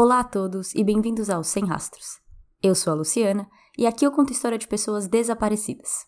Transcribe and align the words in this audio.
Olá 0.00 0.20
a 0.20 0.24
todos 0.24 0.76
e 0.76 0.84
bem-vindos 0.84 1.28
ao 1.28 1.42
Sem 1.42 1.64
Rastros. 1.64 2.20
Eu 2.62 2.72
sou 2.76 2.92
a 2.92 2.94
Luciana 2.94 3.50
e 3.76 3.84
aqui 3.84 4.06
eu 4.06 4.12
conto 4.12 4.32
história 4.32 4.56
de 4.56 4.68
pessoas 4.68 5.08
desaparecidas. 5.08 6.06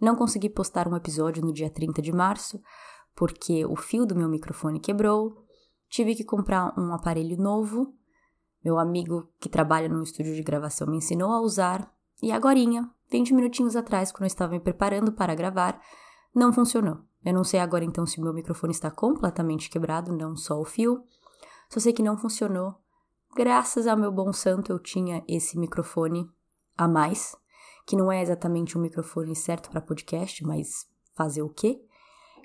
Não 0.00 0.16
consegui 0.16 0.48
postar 0.48 0.88
um 0.88 0.96
episódio 0.96 1.44
no 1.44 1.52
dia 1.52 1.68
30 1.68 2.00
de 2.00 2.12
março 2.12 2.58
porque 3.14 3.62
o 3.66 3.76
fio 3.76 4.06
do 4.06 4.16
meu 4.16 4.26
microfone 4.26 4.80
quebrou, 4.80 5.44
tive 5.90 6.14
que 6.14 6.24
comprar 6.24 6.72
um 6.78 6.94
aparelho 6.94 7.36
novo. 7.36 7.94
Meu 8.64 8.78
amigo 8.78 9.30
que 9.38 9.50
trabalha 9.50 9.86
no 9.86 10.02
estúdio 10.02 10.34
de 10.34 10.42
gravação 10.42 10.86
me 10.86 10.96
ensinou 10.96 11.30
a 11.30 11.42
usar 11.42 11.92
e 12.22 12.32
agorinha, 12.32 12.90
20 13.10 13.34
minutinhos 13.34 13.76
atrás, 13.76 14.10
quando 14.10 14.22
eu 14.22 14.28
estava 14.28 14.52
me 14.52 14.60
preparando 14.60 15.12
para 15.12 15.34
gravar, 15.34 15.78
não 16.34 16.54
funcionou. 16.54 17.00
Eu 17.22 17.34
não 17.34 17.44
sei 17.44 17.60
agora 17.60 17.84
então 17.84 18.06
se 18.06 18.18
o 18.18 18.22
meu 18.22 18.32
microfone 18.32 18.72
está 18.72 18.90
completamente 18.90 19.68
quebrado, 19.68 20.10
não 20.10 20.34
só 20.36 20.58
o 20.58 20.64
fio. 20.64 21.04
Só 21.68 21.78
sei 21.80 21.92
que 21.92 22.02
não 22.02 22.16
funcionou 22.16 22.80
graças 23.34 23.86
ao 23.86 23.96
meu 23.96 24.12
bom 24.12 24.32
santo, 24.32 24.72
eu 24.72 24.78
tinha 24.78 25.24
esse 25.28 25.58
microfone 25.58 26.30
a 26.76 26.88
mais, 26.88 27.36
que 27.86 27.96
não 27.96 28.10
é 28.10 28.22
exatamente 28.22 28.76
um 28.76 28.80
microfone 28.80 29.34
certo 29.34 29.70
para 29.70 29.80
podcast, 29.80 30.44
mas 30.44 30.88
fazer 31.14 31.42
o 31.42 31.48
quê? 31.48 31.82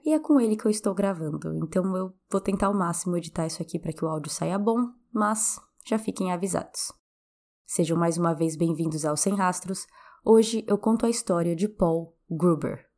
E 0.05 0.13
é 0.13 0.20
com 0.20 0.39
ele 0.39 0.55
que 0.55 0.66
eu 0.66 0.71
estou 0.71 0.94
gravando. 0.94 1.55
Então 1.55 1.95
eu 1.98 2.13
vou 2.30 2.41
tentar 2.41 2.67
ao 2.67 2.73
máximo 2.73 3.17
editar 3.17 3.48
isso 3.48 3.61
aqui 3.61 3.80
para 3.80 3.91
que 3.91 4.05
o 4.05 4.08
áudio 4.08 4.31
saia 4.31 4.59
bom, 4.59 4.91
mas 5.11 5.59
já 5.84 5.98
fiquem 5.98 6.31
avisados. 6.31 6.91
Sejam 7.66 7.97
mais 7.97 8.17
uma 8.17 8.33
vez 8.33 8.55
bem-vindos 8.55 9.05
ao 9.05 9.17
Sem 9.17 9.36
Rastros. 9.36 9.88
Hoje 10.23 10.63
eu 10.67 10.77
conto 10.77 11.05
a 11.05 11.09
história 11.09 11.55
de 11.55 11.67
Paul 11.67 12.16
Gruber. 12.30 12.95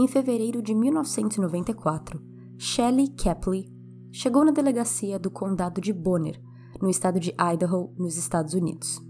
Em 0.00 0.06
fevereiro 0.06 0.62
de 0.62 0.76
1994, 0.76 2.22
Shelley 2.56 3.08
Kepley 3.08 3.68
chegou 4.12 4.44
na 4.44 4.52
delegacia 4.52 5.18
do 5.18 5.28
condado 5.28 5.80
de 5.80 5.92
Bonner, 5.92 6.40
no 6.80 6.88
estado 6.88 7.18
de 7.18 7.34
Idaho, 7.36 7.92
nos 7.98 8.16
Estados 8.16 8.54
Unidos. 8.54 9.02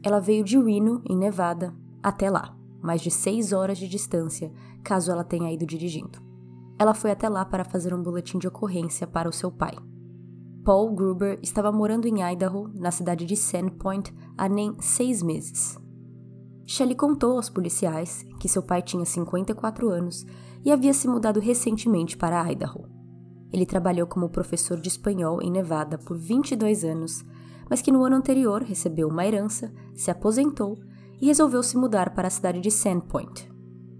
Ela 0.00 0.20
veio 0.20 0.44
de 0.44 0.56
Reno, 0.56 1.02
em 1.10 1.16
Nevada, 1.16 1.74
até 2.00 2.30
lá, 2.30 2.56
mais 2.80 3.00
de 3.00 3.10
seis 3.10 3.52
horas 3.52 3.78
de 3.78 3.88
distância, 3.88 4.52
caso 4.84 5.10
ela 5.10 5.24
tenha 5.24 5.52
ido 5.52 5.66
dirigindo. 5.66 6.20
Ela 6.78 6.94
foi 6.94 7.10
até 7.10 7.28
lá 7.28 7.44
para 7.44 7.64
fazer 7.64 7.92
um 7.92 8.00
boletim 8.00 8.38
de 8.38 8.46
ocorrência 8.46 9.08
para 9.08 9.28
o 9.28 9.32
seu 9.32 9.50
pai. 9.50 9.76
Paul 10.64 10.94
Gruber 10.94 11.40
estava 11.42 11.72
morando 11.72 12.06
em 12.06 12.22
Idaho, 12.22 12.70
na 12.76 12.92
cidade 12.92 13.26
de 13.26 13.34
Sandpoint, 13.34 14.14
há 14.38 14.48
nem 14.48 14.80
seis 14.80 15.20
meses. 15.20 15.81
Shelley 16.66 16.94
contou 16.94 17.36
aos 17.36 17.50
policiais 17.50 18.24
que 18.38 18.48
seu 18.48 18.62
pai 18.62 18.82
tinha 18.82 19.04
54 19.04 19.88
anos 19.88 20.24
e 20.64 20.70
havia 20.70 20.94
se 20.94 21.08
mudado 21.08 21.40
recentemente 21.40 22.16
para 22.16 22.50
Idaho. 22.50 22.84
Ele 23.52 23.66
trabalhou 23.66 24.06
como 24.06 24.30
professor 24.30 24.80
de 24.80 24.88
espanhol 24.88 25.42
em 25.42 25.50
Nevada 25.50 25.98
por 25.98 26.16
22 26.16 26.84
anos, 26.84 27.24
mas 27.68 27.82
que 27.82 27.92
no 27.92 28.04
ano 28.04 28.16
anterior 28.16 28.62
recebeu 28.62 29.08
uma 29.08 29.26
herança, 29.26 29.72
se 29.94 30.10
aposentou 30.10 30.78
e 31.20 31.26
resolveu 31.26 31.62
se 31.62 31.76
mudar 31.76 32.14
para 32.14 32.28
a 32.28 32.30
cidade 32.30 32.60
de 32.60 32.70
Sandpoint. 32.70 33.50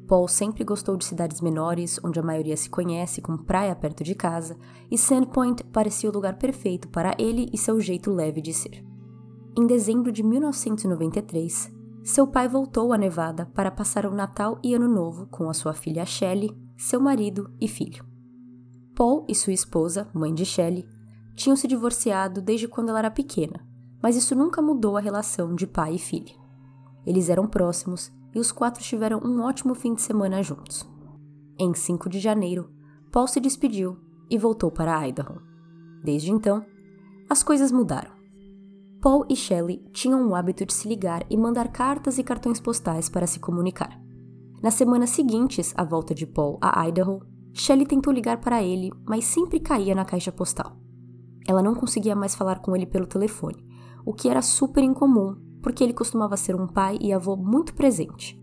Paul 0.09 0.29
sempre 0.29 0.65
gostou 0.65 0.97
de 0.97 1.05
cidades 1.05 1.41
menores, 1.41 1.99
onde 2.05 2.19
a 2.19 2.23
maioria 2.23 2.57
se 2.57 2.69
conhece, 2.69 3.23
com 3.23 3.37
praia 3.37 3.75
perto 3.75 4.03
de 4.03 4.15
casa, 4.15 4.59
e 4.91 4.99
Sandpoint 4.99 5.65
parecia 5.65 6.11
o 6.11 6.13
lugar 6.13 6.37
perfeito 6.37 6.89
para 6.89 7.15
ele 7.19 7.49
e 7.53 7.59
seu 7.59 7.81
jeito 7.81 8.11
leve 8.11 8.41
de 8.41 8.53
ser. 8.53 8.85
Em 9.57 9.67
dezembro 9.67 10.11
de 10.11 10.23
1993, 10.23 11.73
seu 12.05 12.27
pai 12.27 12.49
voltou 12.49 12.93
a 12.93 12.99
Nevada 12.99 13.47
para 13.55 13.71
passar 13.71 14.07
o 14.07 14.11
Natal 14.11 14.59
e 14.63 14.75
Ano 14.75 14.89
Novo 14.89 15.27
com 15.27 15.49
a 15.49 15.55
sua 15.55 15.73
filha 15.73 16.05
Shelley, 16.05 16.51
seu 16.77 17.01
marido 17.01 17.55
e 17.61 17.69
filho. 17.69 18.05
Paul 18.95 19.25
e 19.29 19.35
sua 19.35 19.53
esposa, 19.53 20.09
mãe 20.13 20.35
de 20.35 20.45
Shelley, 20.45 20.85
tinham 21.37 21.57
se 21.57 21.69
divorciado 21.69 22.43
desde 22.43 22.67
quando 22.67 22.89
ela 22.89 22.99
era 22.99 23.11
pequena, 23.11 23.65
mas 24.03 24.17
isso 24.17 24.35
nunca 24.35 24.61
mudou 24.61 24.97
a 24.97 25.01
relação 25.01 25.55
de 25.55 25.67
pai 25.67 25.95
e 25.95 25.99
filha. 25.99 26.35
Eles 27.07 27.29
eram 27.29 27.47
próximos 27.47 28.13
e 28.35 28.39
os 28.39 28.51
quatro 28.51 28.83
tiveram 28.83 29.21
um 29.25 29.41
ótimo 29.43 29.75
fim 29.75 29.95
de 29.95 30.03
semana 30.03 30.43
juntos. 30.43 30.89
Em 31.59 31.73
5 31.73 32.09
de 32.09 32.19
janeiro, 32.19 32.71
Paul 33.13 33.29
se 33.29 33.39
despediu 33.39 33.97
e 34.29 34.37
voltou 34.37 34.71
para 34.71 35.07
Idaho. 35.07 35.41
Desde 36.03 36.33
então, 36.33 36.65
as 37.29 37.43
coisas 37.43 37.71
mudaram. 37.71 38.22
Paul 39.03 39.27
e 39.29 39.35
Shelley 39.35 39.85
tinham 39.93 40.29
o 40.29 40.33
hábito 40.37 40.65
de 40.65 40.73
se 40.73 40.87
ligar 40.87 41.27
e 41.29 41.37
mandar 41.37 41.73
cartas 41.73 42.19
e 42.19 42.23
cartões 42.23 42.61
postais 42.61 43.09
para 43.09 43.27
se 43.27 43.41
comunicar. 43.41 44.01
Nas 44.63 44.75
semanas 44.75 45.11
seguintes 45.11 45.75
à 45.77 45.83
volta 45.83 46.15
de 46.15 46.25
Paul 46.25 46.57
a 46.63 46.89
Idaho, 46.89 47.21
Shelley 47.53 47.85
tentou 47.85 48.13
ligar 48.13 48.41
para 48.41 48.63
ele, 48.63 48.93
mas 49.05 49.25
sempre 49.25 49.59
caía 49.59 49.93
na 49.93 50.05
caixa 50.05 50.31
postal. 50.31 50.77
Ela 51.49 51.65
não 51.65 51.75
conseguia 51.75 52.15
mais 52.15 52.37
falar 52.37 52.61
com 52.61 52.77
ele 52.77 52.87
pelo 52.87 53.05
telefone, 53.05 53.67
o 54.07 54.15
que 54.15 54.29
era 54.29 54.41
super 54.41 54.85
incomum, 54.85 55.35
porque 55.61 55.83
ele 55.83 55.93
costumava 55.93 56.37
ser 56.37 56.55
um 56.55 56.69
pai 56.69 56.97
e 57.01 57.13
avô 57.13 57.35
muito 57.35 57.75
presente. 57.75 58.41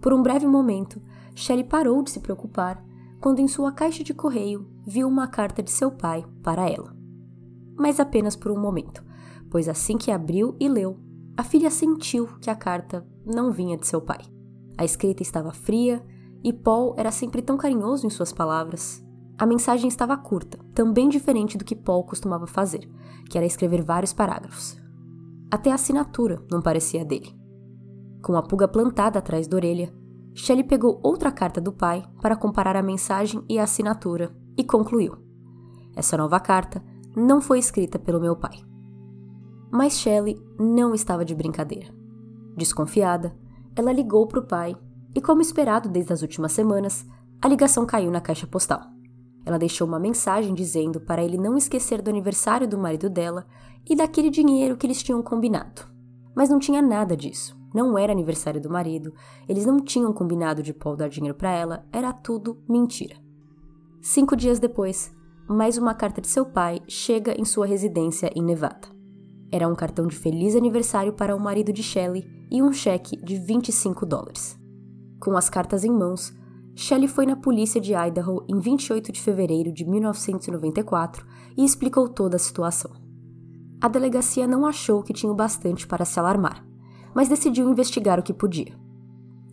Por 0.00 0.14
um 0.14 0.22
breve 0.22 0.46
momento, 0.46 1.02
Shelley 1.34 1.64
parou 1.64 2.02
de 2.02 2.12
se 2.12 2.20
preocupar 2.20 2.82
quando 3.20 3.40
em 3.40 3.46
sua 3.46 3.70
caixa 3.70 4.02
de 4.02 4.14
correio 4.14 4.66
viu 4.86 5.06
uma 5.06 5.26
carta 5.26 5.62
de 5.62 5.70
seu 5.70 5.90
pai 5.90 6.24
para 6.42 6.66
ela. 6.66 6.96
Mas 7.76 8.00
apenas 8.00 8.34
por 8.34 8.50
um 8.50 8.58
momento, 8.58 9.04
pois 9.52 9.68
assim 9.68 9.98
que 9.98 10.10
abriu 10.10 10.56
e 10.58 10.66
leu, 10.66 10.98
a 11.36 11.44
filha 11.44 11.70
sentiu 11.70 12.26
que 12.40 12.48
a 12.48 12.56
carta 12.56 13.06
não 13.22 13.52
vinha 13.52 13.76
de 13.76 13.86
seu 13.86 14.00
pai. 14.00 14.20
A 14.78 14.84
escrita 14.84 15.22
estava 15.22 15.52
fria 15.52 16.02
e 16.42 16.54
Paul 16.54 16.94
era 16.96 17.12
sempre 17.12 17.42
tão 17.42 17.58
carinhoso 17.58 18.06
em 18.06 18.10
suas 18.10 18.32
palavras. 18.32 19.04
A 19.38 19.44
mensagem 19.44 19.88
estava 19.88 20.16
curta, 20.16 20.58
também 20.72 21.06
diferente 21.06 21.58
do 21.58 21.66
que 21.66 21.76
Paul 21.76 22.04
costumava 22.04 22.46
fazer, 22.46 22.88
que 23.28 23.36
era 23.36 23.46
escrever 23.46 23.82
vários 23.82 24.14
parágrafos. 24.14 24.80
Até 25.50 25.70
a 25.70 25.74
assinatura 25.74 26.42
não 26.50 26.62
parecia 26.62 27.04
dele. 27.04 27.38
Com 28.22 28.34
a 28.36 28.42
pulga 28.42 28.66
plantada 28.66 29.18
atrás 29.18 29.46
da 29.46 29.56
orelha, 29.56 29.92
Shelley 30.34 30.64
pegou 30.64 30.98
outra 31.02 31.30
carta 31.30 31.60
do 31.60 31.74
pai 31.74 32.02
para 32.22 32.36
comparar 32.36 32.74
a 32.74 32.82
mensagem 32.82 33.44
e 33.50 33.58
a 33.58 33.64
assinatura 33.64 34.34
e 34.56 34.64
concluiu: 34.64 35.18
Essa 35.94 36.16
nova 36.16 36.40
carta 36.40 36.82
não 37.14 37.42
foi 37.42 37.58
escrita 37.58 37.98
pelo 37.98 38.18
meu 38.18 38.34
pai. 38.34 38.71
Mas 39.72 39.98
Shelley 39.98 40.38
não 40.58 40.94
estava 40.94 41.24
de 41.24 41.34
brincadeira. 41.34 41.88
Desconfiada, 42.54 43.34
ela 43.74 43.90
ligou 43.90 44.26
para 44.26 44.40
o 44.40 44.46
pai 44.46 44.76
e, 45.14 45.20
como 45.20 45.40
esperado 45.40 45.88
desde 45.88 46.12
as 46.12 46.20
últimas 46.20 46.52
semanas, 46.52 47.06
a 47.40 47.48
ligação 47.48 47.86
caiu 47.86 48.10
na 48.10 48.20
caixa 48.20 48.46
postal. 48.46 48.82
Ela 49.46 49.58
deixou 49.58 49.88
uma 49.88 49.98
mensagem 49.98 50.52
dizendo 50.54 51.00
para 51.00 51.24
ele 51.24 51.38
não 51.38 51.56
esquecer 51.56 52.02
do 52.02 52.10
aniversário 52.10 52.68
do 52.68 52.76
marido 52.76 53.08
dela 53.08 53.46
e 53.88 53.96
daquele 53.96 54.28
dinheiro 54.28 54.76
que 54.76 54.86
eles 54.86 55.02
tinham 55.02 55.22
combinado. 55.22 55.82
Mas 56.36 56.50
não 56.50 56.58
tinha 56.58 56.82
nada 56.82 57.16
disso. 57.16 57.58
Não 57.74 57.96
era 57.96 58.12
aniversário 58.12 58.60
do 58.60 58.68
marido, 58.68 59.14
eles 59.48 59.64
não 59.64 59.80
tinham 59.80 60.12
combinado 60.12 60.62
de 60.62 60.74
Paul 60.74 60.96
dar 60.96 61.08
dinheiro 61.08 61.36
para 61.36 61.50
ela, 61.50 61.86
era 61.90 62.12
tudo 62.12 62.62
mentira. 62.68 63.16
Cinco 64.02 64.36
dias 64.36 64.58
depois, 64.58 65.10
mais 65.48 65.78
uma 65.78 65.94
carta 65.94 66.20
de 66.20 66.28
seu 66.28 66.44
pai 66.44 66.82
chega 66.86 67.34
em 67.40 67.46
sua 67.46 67.64
residência 67.64 68.30
em 68.36 68.42
Nevada. 68.42 69.01
Era 69.52 69.68
um 69.68 69.74
cartão 69.74 70.06
de 70.06 70.16
feliz 70.16 70.56
aniversário 70.56 71.12
para 71.12 71.36
o 71.36 71.40
marido 71.40 71.74
de 71.74 71.82
Shelley 71.82 72.26
e 72.50 72.62
um 72.62 72.72
cheque 72.72 73.22
de 73.22 73.36
25 73.36 74.06
dólares. 74.06 74.58
Com 75.20 75.36
as 75.36 75.50
cartas 75.50 75.84
em 75.84 75.90
mãos, 75.90 76.32
Shelley 76.74 77.06
foi 77.06 77.26
na 77.26 77.36
polícia 77.36 77.78
de 77.78 77.92
Idaho 77.92 78.44
em 78.48 78.58
28 78.58 79.12
de 79.12 79.20
fevereiro 79.20 79.70
de 79.70 79.84
1994 79.84 81.26
e 81.54 81.64
explicou 81.64 82.08
toda 82.08 82.36
a 82.36 82.38
situação. 82.38 82.90
A 83.78 83.88
delegacia 83.88 84.46
não 84.46 84.64
achou 84.64 85.02
que 85.02 85.12
tinha 85.12 85.30
o 85.30 85.34
bastante 85.34 85.86
para 85.86 86.06
se 86.06 86.18
alarmar, 86.18 86.64
mas 87.14 87.28
decidiu 87.28 87.68
investigar 87.68 88.18
o 88.18 88.22
que 88.22 88.32
podia. 88.32 88.74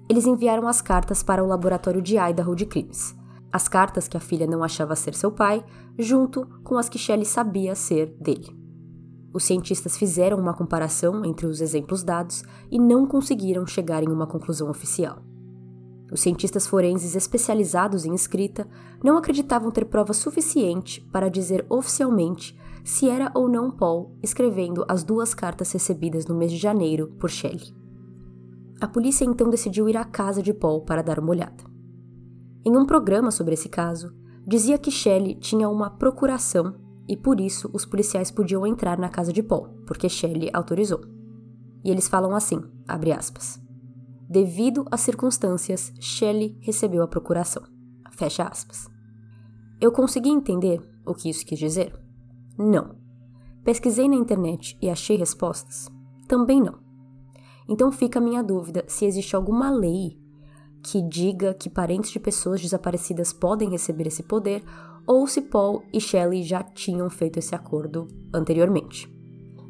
Eles 0.08 0.26
enviaram 0.26 0.68
as 0.68 0.82
cartas 0.82 1.22
para 1.22 1.44
o 1.44 1.48
laboratório 1.48 2.02
de 2.02 2.18
Idaho 2.18 2.56
de 2.56 2.66
crimes. 2.66 3.14
As 3.52 3.68
cartas 3.68 4.08
que 4.08 4.16
a 4.16 4.20
filha 4.20 4.48
não 4.48 4.64
achava 4.64 4.96
ser 4.96 5.14
seu 5.14 5.32
pai, 5.32 5.64
junto 5.98 6.48
com 6.64 6.78
as 6.78 6.88
que 6.88 6.98
Shelley 6.98 7.26
sabia 7.26 7.76
ser 7.76 8.16
dele. 8.20 8.59
Os 9.34 9.44
cientistas 9.44 9.98
fizeram 9.98 10.38
uma 10.38 10.54
comparação 10.54 11.24
entre 11.24 11.46
os 11.46 11.62
exemplos 11.62 12.04
dados 12.04 12.44
e 12.72 12.80
não 12.80 13.06
conseguiram 13.06 13.66
chegar 13.66 14.04
em 14.04 14.10
uma 14.10 14.26
conclusão 14.26 14.70
oficial. 14.70 15.24
Os 16.12 16.22
cientistas 16.22 16.66
forenses 16.66 17.16
especializados 17.16 18.06
em 18.06 18.16
escrita 18.16 18.68
não 19.04 19.18
acreditavam 19.18 19.70
ter 19.70 19.86
prova 19.86 20.14
suficiente 20.14 21.02
para 21.12 21.30
dizer 21.30 21.66
oficialmente 21.70 22.58
se 22.84 23.08
era 23.08 23.32
ou 23.36 23.48
não 23.48 23.70
Paul 23.70 24.18
escrevendo 24.24 24.84
as 24.88 25.04
duas 25.04 25.34
cartas 25.36 25.72
recebidas 25.72 26.26
no 26.26 26.36
mês 26.36 26.52
de 26.52 26.58
janeiro 26.58 27.14
por 27.20 27.30
Shelley. 27.30 27.76
A 28.82 28.88
polícia 28.88 29.26
então 29.26 29.50
decidiu 29.50 29.88
ir 29.88 29.98
à 29.98 30.04
casa 30.04 30.42
de 30.42 30.54
Paul 30.54 30.82
para 30.82 31.04
dar 31.04 31.20
uma 31.20 31.30
olhada. 31.30 31.64
Em 32.66 32.76
um 32.76 32.86
programa 32.86 33.30
sobre 33.30 33.54
esse 33.54 33.70
caso, 33.70 34.12
dizia 34.48 34.78
que 34.78 34.90
Shelley 34.90 35.36
tinha 35.36 35.70
uma 35.70 35.90
procuração 35.90 36.76
e 37.10 37.18
por 37.18 37.42
isso 37.42 37.68
os 37.74 37.86
policiais 37.86 38.30
podiam 38.30 38.68
entrar 38.68 39.00
na 39.00 39.10
casa 39.10 39.34
de 39.34 39.42
Paul, 39.42 39.70
porque 39.88 40.08
Shelley 40.08 40.52
autorizou. 40.54 41.02
E 41.84 41.90
eles 41.90 42.08
falam 42.08 42.36
assim, 42.36 42.62
abre 42.88 43.12
aspas. 43.12 43.60
Devido 44.30 44.86
às 44.92 45.02
circunstâncias, 45.02 45.92
Shelley 46.00 46.56
recebeu 46.62 47.02
a 47.02 47.08
procuração. 47.08 47.64
Fecha 48.12 48.44
aspas. 48.44 48.88
Eu 49.82 49.92
consegui 49.92 50.30
entender 50.30 50.80
o 51.04 51.16
que 51.16 51.30
isso 51.30 51.44
quis 51.44 51.58
dizer? 51.58 52.00
Não. 52.56 52.96
Pesquisei 53.64 54.08
na 54.08 54.16
internet 54.16 54.78
e 54.80 54.88
achei 54.88 55.18
respostas? 55.18 55.90
Também 56.28 56.62
não. 56.62 56.78
Então 57.68 57.92
fica 57.92 58.20
a 58.20 58.22
minha 58.22 58.44
dúvida 58.44 58.84
se 58.88 59.06
existe 59.06 59.36
alguma 59.36 59.72
lei 59.72 60.20
que 60.84 61.02
diga 61.02 61.56
que 61.56 61.70
parentes 61.70 62.12
de 62.12 62.20
pessoas 62.20 62.62
desaparecidas 62.62 63.34
podem 63.34 63.70
receber 63.70 64.06
esse 64.08 64.22
poder 64.22 64.64
ou 65.10 65.26
se 65.26 65.42
Paul 65.42 65.82
e 65.92 66.00
Shelley 66.00 66.44
já 66.44 66.62
tinham 66.62 67.10
feito 67.10 67.40
esse 67.40 67.56
acordo 67.56 68.08
anteriormente. 68.32 69.12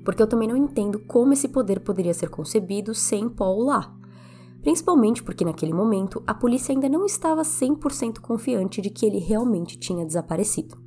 Porque 0.04 0.22
eu 0.22 0.28
também 0.28 0.50
não 0.50 0.58
entendo 0.58 1.00
como 1.00 1.32
esse 1.32 1.48
poder 1.48 1.80
poderia 1.80 2.14
ser 2.14 2.30
concebido 2.30 2.94
sem 2.94 3.30
Paul 3.30 3.64
lá. 3.64 3.96
Principalmente 4.62 5.24
porque 5.24 5.46
naquele 5.46 5.74
momento 5.74 6.22
a 6.28 6.34
polícia 6.34 6.74
ainda 6.74 6.90
não 6.90 7.06
estava 7.06 7.44
100% 7.44 8.20
confiante 8.20 8.82
de 8.82 8.90
que 8.90 9.06
ele 9.06 9.18
realmente 9.18 9.80
tinha 9.80 10.06
desaparecido. 10.06 10.78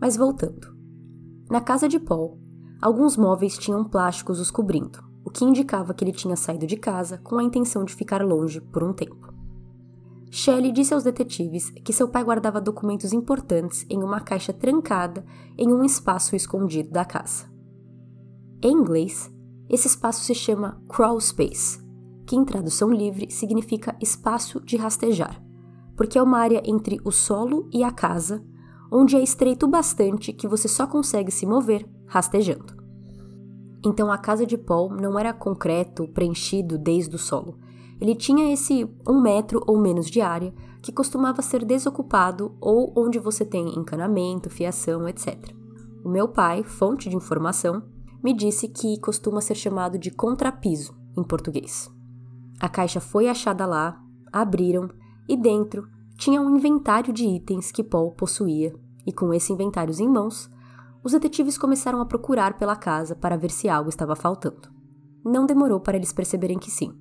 Mas 0.00 0.16
voltando. 0.16 0.72
Na 1.50 1.60
casa 1.60 1.88
de 1.88 1.98
Paul, 1.98 2.38
alguns 2.80 3.16
móveis 3.16 3.58
tinham 3.58 3.82
plásticos 3.82 4.38
os 4.38 4.52
cobrindo, 4.52 5.02
o 5.24 5.30
que 5.32 5.44
indicava 5.44 5.92
que 5.92 6.04
ele 6.04 6.12
tinha 6.12 6.36
saído 6.36 6.64
de 6.64 6.76
casa 6.76 7.18
com 7.18 7.38
a 7.38 7.42
intenção 7.42 7.84
de 7.84 7.92
ficar 7.92 8.24
longe 8.24 8.60
por 8.60 8.84
um 8.84 8.92
tempo. 8.92 9.29
Shelley 10.30 10.70
disse 10.70 10.94
aos 10.94 11.02
detetives 11.02 11.70
que 11.70 11.92
seu 11.92 12.08
pai 12.08 12.22
guardava 12.22 12.60
documentos 12.60 13.12
importantes 13.12 13.84
em 13.90 14.02
uma 14.02 14.20
caixa 14.20 14.52
trancada 14.52 15.24
em 15.58 15.72
um 15.72 15.84
espaço 15.84 16.36
escondido 16.36 16.90
da 16.90 17.04
casa. 17.04 17.50
Em 18.62 18.72
inglês, 18.72 19.30
esse 19.68 19.88
espaço 19.88 20.22
se 20.22 20.34
chama 20.34 20.80
crawl 20.88 21.20
space, 21.20 21.80
que 22.26 22.36
em 22.36 22.44
tradução 22.44 22.90
livre 22.92 23.30
significa 23.30 23.96
espaço 24.00 24.60
de 24.60 24.76
rastejar, 24.76 25.42
porque 25.96 26.16
é 26.16 26.22
uma 26.22 26.38
área 26.38 26.62
entre 26.64 27.00
o 27.04 27.10
solo 27.10 27.68
e 27.72 27.82
a 27.82 27.90
casa, 27.90 28.44
onde 28.92 29.16
é 29.16 29.22
estreito 29.22 29.66
bastante 29.66 30.32
que 30.32 30.46
você 30.46 30.68
só 30.68 30.86
consegue 30.86 31.32
se 31.32 31.44
mover 31.44 31.88
rastejando. 32.06 32.80
Então 33.84 34.12
a 34.12 34.18
casa 34.18 34.46
de 34.46 34.58
Paul 34.58 34.90
não 34.90 35.18
era 35.18 35.32
concreto 35.32 36.06
preenchido 36.08 36.76
desde 36.76 37.16
o 37.16 37.18
solo. 37.18 37.58
Ele 38.00 38.14
tinha 38.14 38.52
esse 38.52 38.88
um 39.06 39.20
metro 39.20 39.62
ou 39.66 39.78
menos 39.78 40.08
de 40.08 40.20
área 40.20 40.54
que 40.80 40.92
costumava 40.92 41.42
ser 41.42 41.64
desocupado 41.64 42.56
ou 42.60 42.92
onde 42.96 43.18
você 43.18 43.44
tem 43.44 43.78
encanamento, 43.78 44.48
fiação, 44.48 45.06
etc. 45.06 45.54
O 46.02 46.08
meu 46.08 46.28
pai, 46.28 46.62
fonte 46.62 47.10
de 47.10 47.16
informação, 47.16 47.82
me 48.22 48.32
disse 48.32 48.68
que 48.68 48.98
costuma 49.00 49.40
ser 49.40 49.54
chamado 49.54 49.98
de 49.98 50.10
contrapiso 50.10 50.94
em 51.16 51.22
português. 51.22 51.90
A 52.58 52.68
caixa 52.68 53.00
foi 53.00 53.28
achada 53.28 53.66
lá, 53.66 54.02
abriram 54.32 54.88
e 55.28 55.36
dentro 55.36 55.86
tinha 56.16 56.40
um 56.40 56.56
inventário 56.56 57.12
de 57.12 57.24
itens 57.24 57.72
que 57.72 57.82
Paul 57.82 58.12
possuía, 58.12 58.74
e 59.06 59.12
com 59.12 59.32
esse 59.32 59.52
inventário 59.52 59.94
em 59.98 60.08
mãos, 60.08 60.50
os 61.02 61.12
detetives 61.12 61.56
começaram 61.56 62.00
a 62.00 62.04
procurar 62.04 62.58
pela 62.58 62.76
casa 62.76 63.16
para 63.16 63.36
ver 63.36 63.50
se 63.50 63.68
algo 63.68 63.88
estava 63.88 64.14
faltando. 64.14 64.68
Não 65.24 65.46
demorou 65.46 65.80
para 65.80 65.96
eles 65.96 66.12
perceberem 66.12 66.58
que 66.58 66.70
sim. 66.70 66.92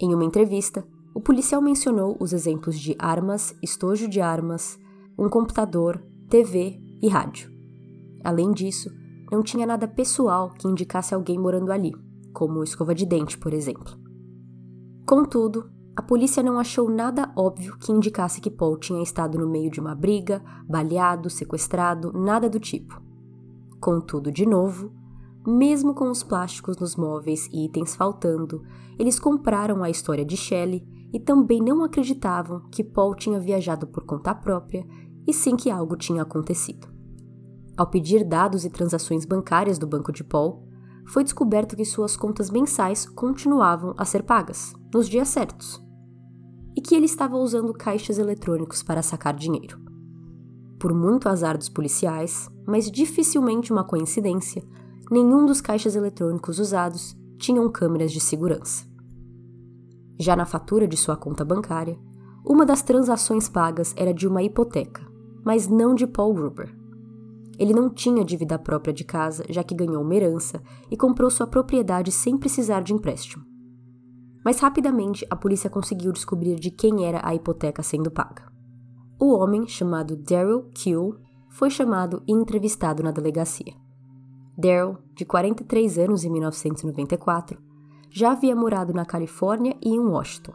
Em 0.00 0.14
uma 0.14 0.24
entrevista, 0.24 0.86
o 1.12 1.20
policial 1.20 1.60
mencionou 1.60 2.16
os 2.20 2.32
exemplos 2.32 2.78
de 2.78 2.94
armas, 2.98 3.52
estojo 3.60 4.08
de 4.08 4.20
armas, 4.20 4.78
um 5.18 5.28
computador, 5.28 6.00
TV 6.28 6.80
e 7.02 7.08
rádio. 7.08 7.50
Além 8.22 8.52
disso, 8.52 8.90
não 9.30 9.42
tinha 9.42 9.66
nada 9.66 9.88
pessoal 9.88 10.50
que 10.50 10.68
indicasse 10.68 11.14
alguém 11.14 11.38
morando 11.38 11.72
ali, 11.72 11.92
como 12.32 12.62
escova 12.62 12.94
de 12.94 13.04
dente, 13.04 13.36
por 13.36 13.52
exemplo. 13.52 13.98
Contudo, 15.04 15.68
a 15.96 16.02
polícia 16.02 16.44
não 16.44 16.60
achou 16.60 16.88
nada 16.88 17.32
óbvio 17.36 17.76
que 17.76 17.90
indicasse 17.90 18.40
que 18.40 18.52
Paul 18.52 18.78
tinha 18.78 19.02
estado 19.02 19.36
no 19.36 19.48
meio 19.48 19.68
de 19.68 19.80
uma 19.80 19.96
briga, 19.96 20.40
baleado, 20.68 21.28
sequestrado, 21.28 22.12
nada 22.12 22.48
do 22.48 22.60
tipo. 22.60 23.02
Contudo, 23.80 24.30
de 24.30 24.46
novo, 24.46 24.92
mesmo 25.48 25.94
com 25.94 26.10
os 26.10 26.22
plásticos 26.22 26.76
nos 26.76 26.96
móveis 26.96 27.48
e 27.52 27.64
itens 27.64 27.94
faltando, 27.94 28.62
eles 28.98 29.18
compraram 29.18 29.82
a 29.82 29.90
história 29.90 30.24
de 30.24 30.36
Shelley 30.36 30.86
e 31.12 31.18
também 31.18 31.60
não 31.60 31.82
acreditavam 31.82 32.68
que 32.70 32.84
Paul 32.84 33.14
tinha 33.14 33.40
viajado 33.40 33.86
por 33.86 34.04
conta 34.04 34.34
própria 34.34 34.86
e 35.26 35.32
sim 35.32 35.56
que 35.56 35.70
algo 35.70 35.96
tinha 35.96 36.22
acontecido. 36.22 36.88
Ao 37.76 37.86
pedir 37.86 38.24
dados 38.24 38.64
e 38.64 38.70
transações 38.70 39.24
bancárias 39.24 39.78
do 39.78 39.86
banco 39.86 40.12
de 40.12 40.24
Paul, 40.24 40.66
foi 41.06 41.24
descoberto 41.24 41.76
que 41.76 41.84
suas 41.84 42.16
contas 42.16 42.50
mensais 42.50 43.06
continuavam 43.06 43.94
a 43.96 44.04
ser 44.04 44.24
pagas, 44.24 44.74
nos 44.92 45.08
dias 45.08 45.28
certos 45.28 45.82
e 46.78 46.80
que 46.80 46.94
ele 46.94 47.06
estava 47.06 47.36
usando 47.36 47.74
caixas 47.74 48.18
eletrônicos 48.18 48.84
para 48.84 49.02
sacar 49.02 49.34
dinheiro. 49.34 49.80
Por 50.78 50.94
muito 50.94 51.28
azar 51.28 51.58
dos 51.58 51.68
policiais, 51.68 52.48
mas 52.64 52.88
dificilmente 52.88 53.72
uma 53.72 53.82
coincidência, 53.82 54.62
nenhum 55.10 55.46
dos 55.46 55.60
caixas 55.60 55.96
eletrônicos 55.96 56.58
usados 56.58 57.16
tinham 57.38 57.70
câmeras 57.70 58.12
de 58.12 58.20
segurança. 58.20 58.86
Já 60.18 60.34
na 60.34 60.44
fatura 60.44 60.88
de 60.88 60.96
sua 60.96 61.16
conta 61.16 61.44
bancária, 61.44 61.98
uma 62.44 62.66
das 62.66 62.82
transações 62.82 63.48
pagas 63.48 63.94
era 63.96 64.12
de 64.12 64.26
uma 64.26 64.42
hipoteca, 64.42 65.06
mas 65.44 65.68
não 65.68 65.94
de 65.94 66.06
Paul 66.06 66.34
Gruber. 66.34 66.76
Ele 67.58 67.72
não 67.72 67.90
tinha 67.90 68.24
dívida 68.24 68.58
própria 68.58 68.92
de 68.92 69.04
casa, 69.04 69.44
já 69.48 69.62
que 69.64 69.74
ganhou 69.74 70.02
uma 70.02 70.14
herança 70.14 70.62
e 70.90 70.96
comprou 70.96 71.30
sua 71.30 71.46
propriedade 71.46 72.12
sem 72.12 72.36
precisar 72.36 72.82
de 72.82 72.92
empréstimo 72.92 73.48
mas 74.48 74.60
rapidamente 74.60 75.26
a 75.28 75.36
polícia 75.36 75.68
conseguiu 75.68 76.10
descobrir 76.10 76.54
de 76.56 76.70
quem 76.70 77.04
era 77.04 77.20
a 77.22 77.34
hipoteca 77.34 77.82
sendo 77.82 78.10
paga. 78.10 78.50
O 79.20 79.34
homem, 79.34 79.68
chamado 79.68 80.16
Daryl 80.16 80.70
Kill, 80.74 81.16
foi 81.50 81.68
chamado 81.68 82.22
e 82.26 82.32
entrevistado 82.32 83.02
na 83.02 83.10
delegacia. 83.10 83.74
Daryl, 84.60 84.98
de 85.14 85.24
43 85.24 85.98
anos 85.98 86.24
em 86.24 86.30
1994, 86.30 87.56
já 88.10 88.32
havia 88.32 88.56
morado 88.56 88.92
na 88.92 89.04
Califórnia 89.04 89.76
e 89.80 89.90
em 89.90 90.00
Washington. 90.00 90.54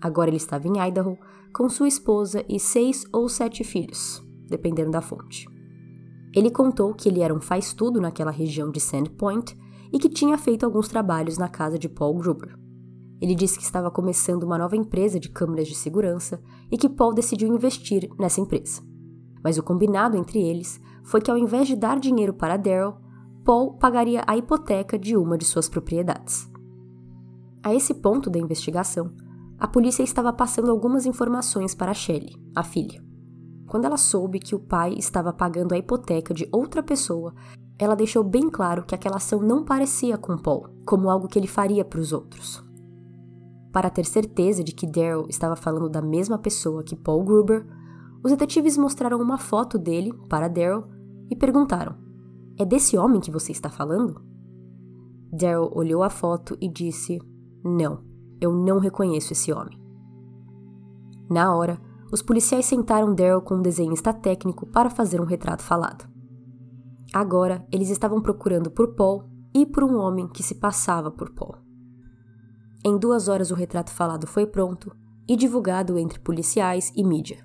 Agora 0.00 0.30
ele 0.30 0.36
estava 0.36 0.68
em 0.68 0.78
Idaho 0.78 1.18
com 1.52 1.68
sua 1.68 1.88
esposa 1.88 2.44
e 2.48 2.60
seis 2.60 3.04
ou 3.12 3.28
sete 3.28 3.64
filhos, 3.64 4.22
dependendo 4.48 4.92
da 4.92 5.00
fonte. 5.00 5.48
Ele 6.32 6.52
contou 6.52 6.94
que 6.94 7.08
ele 7.08 7.20
era 7.20 7.34
um 7.34 7.40
faz-tudo 7.40 8.00
naquela 8.00 8.30
região 8.30 8.70
de 8.70 8.78
Sandpoint 8.78 9.58
e 9.92 9.98
que 9.98 10.08
tinha 10.08 10.38
feito 10.38 10.64
alguns 10.64 10.86
trabalhos 10.86 11.36
na 11.36 11.48
casa 11.48 11.76
de 11.76 11.88
Paul 11.88 12.14
Gruber. 12.14 12.56
Ele 13.20 13.34
disse 13.34 13.58
que 13.58 13.64
estava 13.64 13.90
começando 13.90 14.44
uma 14.44 14.56
nova 14.56 14.76
empresa 14.76 15.18
de 15.18 15.28
câmeras 15.28 15.66
de 15.66 15.74
segurança 15.74 16.40
e 16.70 16.78
que 16.78 16.88
Paul 16.88 17.12
decidiu 17.12 17.48
investir 17.48 18.08
nessa 18.20 18.40
empresa. 18.40 18.82
Mas 19.42 19.58
o 19.58 19.64
combinado 19.64 20.16
entre 20.16 20.40
eles 20.40 20.80
foi 21.02 21.20
que, 21.20 21.30
ao 21.30 21.36
invés 21.36 21.66
de 21.66 21.74
dar 21.74 21.98
dinheiro 21.98 22.32
para 22.32 22.56
Daryl, 22.56 23.02
Paul 23.44 23.74
pagaria 23.74 24.22
a 24.24 24.36
hipoteca 24.36 24.96
de 24.96 25.16
uma 25.16 25.36
de 25.36 25.44
suas 25.44 25.68
propriedades. 25.68 26.48
A 27.60 27.74
esse 27.74 27.94
ponto 27.94 28.30
da 28.30 28.38
investigação, 28.38 29.10
a 29.58 29.66
polícia 29.66 30.04
estava 30.04 30.32
passando 30.32 30.70
algumas 30.70 31.06
informações 31.06 31.74
para 31.74 31.94
Shelley, 31.94 32.36
a 32.54 32.62
filha. 32.62 33.02
Quando 33.66 33.84
ela 33.84 33.96
soube 33.96 34.38
que 34.38 34.54
o 34.54 34.60
pai 34.60 34.94
estava 34.94 35.32
pagando 35.32 35.72
a 35.72 35.78
hipoteca 35.78 36.32
de 36.32 36.48
outra 36.52 36.82
pessoa, 36.84 37.34
ela 37.78 37.96
deixou 37.96 38.22
bem 38.22 38.48
claro 38.48 38.84
que 38.84 38.94
aquela 38.94 39.16
ação 39.16 39.40
não 39.40 39.64
parecia 39.64 40.16
com 40.16 40.36
Paul, 40.38 40.68
como 40.86 41.10
algo 41.10 41.26
que 41.26 41.38
ele 41.38 41.48
faria 41.48 41.84
para 41.84 41.98
os 41.98 42.12
outros. 42.12 42.62
Para 43.72 43.90
ter 43.90 44.04
certeza 44.04 44.62
de 44.62 44.72
que 44.72 44.86
Daryl 44.86 45.26
estava 45.28 45.56
falando 45.56 45.88
da 45.88 46.02
mesma 46.02 46.38
pessoa 46.38 46.84
que 46.84 46.94
Paul 46.94 47.24
Gruber, 47.24 47.66
os 48.22 48.30
detetives 48.30 48.76
mostraram 48.76 49.20
uma 49.20 49.38
foto 49.38 49.78
dele 49.78 50.12
para 50.28 50.46
Daryl 50.46 50.84
e 51.30 51.34
perguntaram: 51.34 52.01
É 52.62 52.64
desse 52.64 52.96
homem 52.96 53.20
que 53.20 53.32
você 53.32 53.50
está 53.50 53.68
falando? 53.68 54.22
Daryl 55.32 55.68
olhou 55.74 56.04
a 56.04 56.08
foto 56.08 56.56
e 56.60 56.68
disse: 56.68 57.18
Não, 57.64 58.04
eu 58.40 58.52
não 58.54 58.78
reconheço 58.78 59.32
esse 59.32 59.52
homem. 59.52 59.76
Na 61.28 61.52
hora, 61.56 61.80
os 62.12 62.22
policiais 62.22 62.64
sentaram 62.64 63.16
Daryl 63.16 63.42
com 63.42 63.56
um 63.56 63.60
desenhista 63.60 64.14
técnico 64.14 64.64
para 64.64 64.88
fazer 64.88 65.20
um 65.20 65.24
retrato 65.24 65.60
falado. 65.60 66.08
Agora, 67.12 67.66
eles 67.72 67.90
estavam 67.90 68.22
procurando 68.22 68.70
por 68.70 68.94
Paul 68.94 69.24
e 69.52 69.66
por 69.66 69.82
um 69.82 69.96
homem 69.98 70.28
que 70.28 70.44
se 70.44 70.54
passava 70.54 71.10
por 71.10 71.34
Paul. 71.34 71.56
Em 72.84 72.96
duas 72.96 73.26
horas, 73.26 73.50
o 73.50 73.56
retrato 73.56 73.90
falado 73.90 74.24
foi 74.24 74.46
pronto 74.46 74.96
e 75.28 75.34
divulgado 75.34 75.98
entre 75.98 76.20
policiais 76.20 76.92
e 76.94 77.02
mídia. 77.02 77.44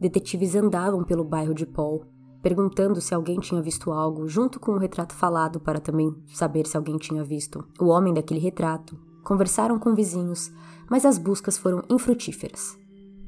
Detetives 0.00 0.56
andavam 0.56 1.04
pelo 1.04 1.22
bairro 1.22 1.54
de 1.54 1.64
Paul, 1.64 2.11
perguntando 2.42 3.00
se 3.00 3.14
alguém 3.14 3.38
tinha 3.38 3.62
visto 3.62 3.92
algo, 3.92 4.26
junto 4.26 4.58
com 4.58 4.72
o 4.72 4.78
retrato 4.78 5.14
falado 5.14 5.60
para 5.60 5.80
também 5.80 6.14
saber 6.26 6.66
se 6.66 6.76
alguém 6.76 6.98
tinha 6.98 7.22
visto 7.22 7.64
o 7.80 7.86
homem 7.86 8.12
daquele 8.12 8.40
retrato. 8.40 8.98
Conversaram 9.22 9.78
com 9.78 9.94
vizinhos, 9.94 10.52
mas 10.90 11.06
as 11.06 11.16
buscas 11.16 11.56
foram 11.56 11.82
infrutíferas. 11.88 12.76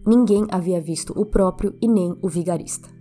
Ninguém 0.04 0.46
havia 0.50 0.80
visto 0.80 1.18
o 1.18 1.24
próprio 1.24 1.74
e 1.80 1.88
nem 1.88 2.18
o 2.20 2.28
vigarista. 2.28 2.92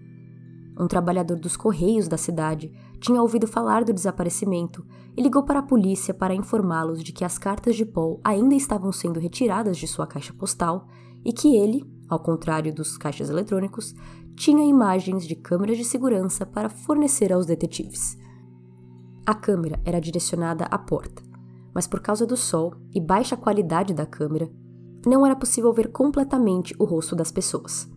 um 0.79 0.87
trabalhador 0.87 1.37
dos 1.37 1.55
correios 1.55 2.07
da 2.07 2.17
cidade, 2.17 2.71
tinha 2.99 3.21
ouvido 3.21 3.45
falar 3.45 3.83
do 3.83 3.93
desaparecimento 3.93 4.83
e 5.15 5.21
ligou 5.21 5.43
para 5.43 5.59
a 5.59 5.63
polícia 5.63 6.13
para 6.13 6.33
informá-los 6.33 7.03
de 7.03 7.11
que 7.11 7.23
as 7.23 7.37
cartas 7.37 7.75
de 7.75 7.85
Paul 7.85 8.19
ainda 8.23 8.55
estavam 8.55 8.91
sendo 8.91 9.19
retiradas 9.19 9.77
de 9.77 9.87
sua 9.87 10.07
caixa 10.07 10.33
postal 10.33 10.87
e 11.23 11.31
que 11.31 11.55
ele, 11.55 11.85
ao 12.09 12.19
contrário 12.19 12.73
dos 12.73 12.97
caixas 12.97 13.29
eletrônicos, 13.29 13.93
tinha 14.35 14.65
imagens 14.65 15.27
de 15.27 15.35
câmeras 15.35 15.77
de 15.77 15.85
segurança 15.85 16.45
para 16.45 16.69
fornecer 16.69 17.31
aos 17.31 17.45
detetives. 17.45 18.17
A 19.25 19.33
câmera 19.33 19.79
era 19.85 20.01
direcionada 20.01 20.65
à 20.65 20.77
porta, 20.77 21.23
mas 21.73 21.87
por 21.87 22.01
causa 22.01 22.25
do 22.25 22.35
sol 22.35 22.75
e 22.93 22.99
baixa 22.99 23.37
qualidade 23.37 23.93
da 23.93 24.05
câmera, 24.05 24.49
não 25.05 25.25
era 25.25 25.35
possível 25.35 25.71
ver 25.73 25.91
completamente 25.91 26.75
o 26.79 26.85
rosto 26.85 27.15
das 27.15 27.31
pessoas. 27.31 27.89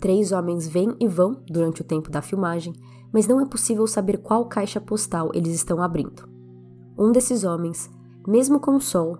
Três 0.00 0.30
homens 0.30 0.68
vêm 0.68 0.94
e 1.00 1.08
vão 1.08 1.42
durante 1.46 1.80
o 1.80 1.84
tempo 1.84 2.10
da 2.10 2.22
filmagem, 2.22 2.72
mas 3.12 3.26
não 3.26 3.40
é 3.40 3.46
possível 3.46 3.86
saber 3.86 4.18
qual 4.18 4.46
caixa 4.46 4.80
postal 4.80 5.30
eles 5.34 5.54
estão 5.54 5.82
abrindo. 5.82 6.28
Um 6.98 7.10
desses 7.10 7.44
homens, 7.44 7.90
mesmo 8.26 8.60
com 8.60 8.76
o 8.76 8.80
sol, 8.80 9.18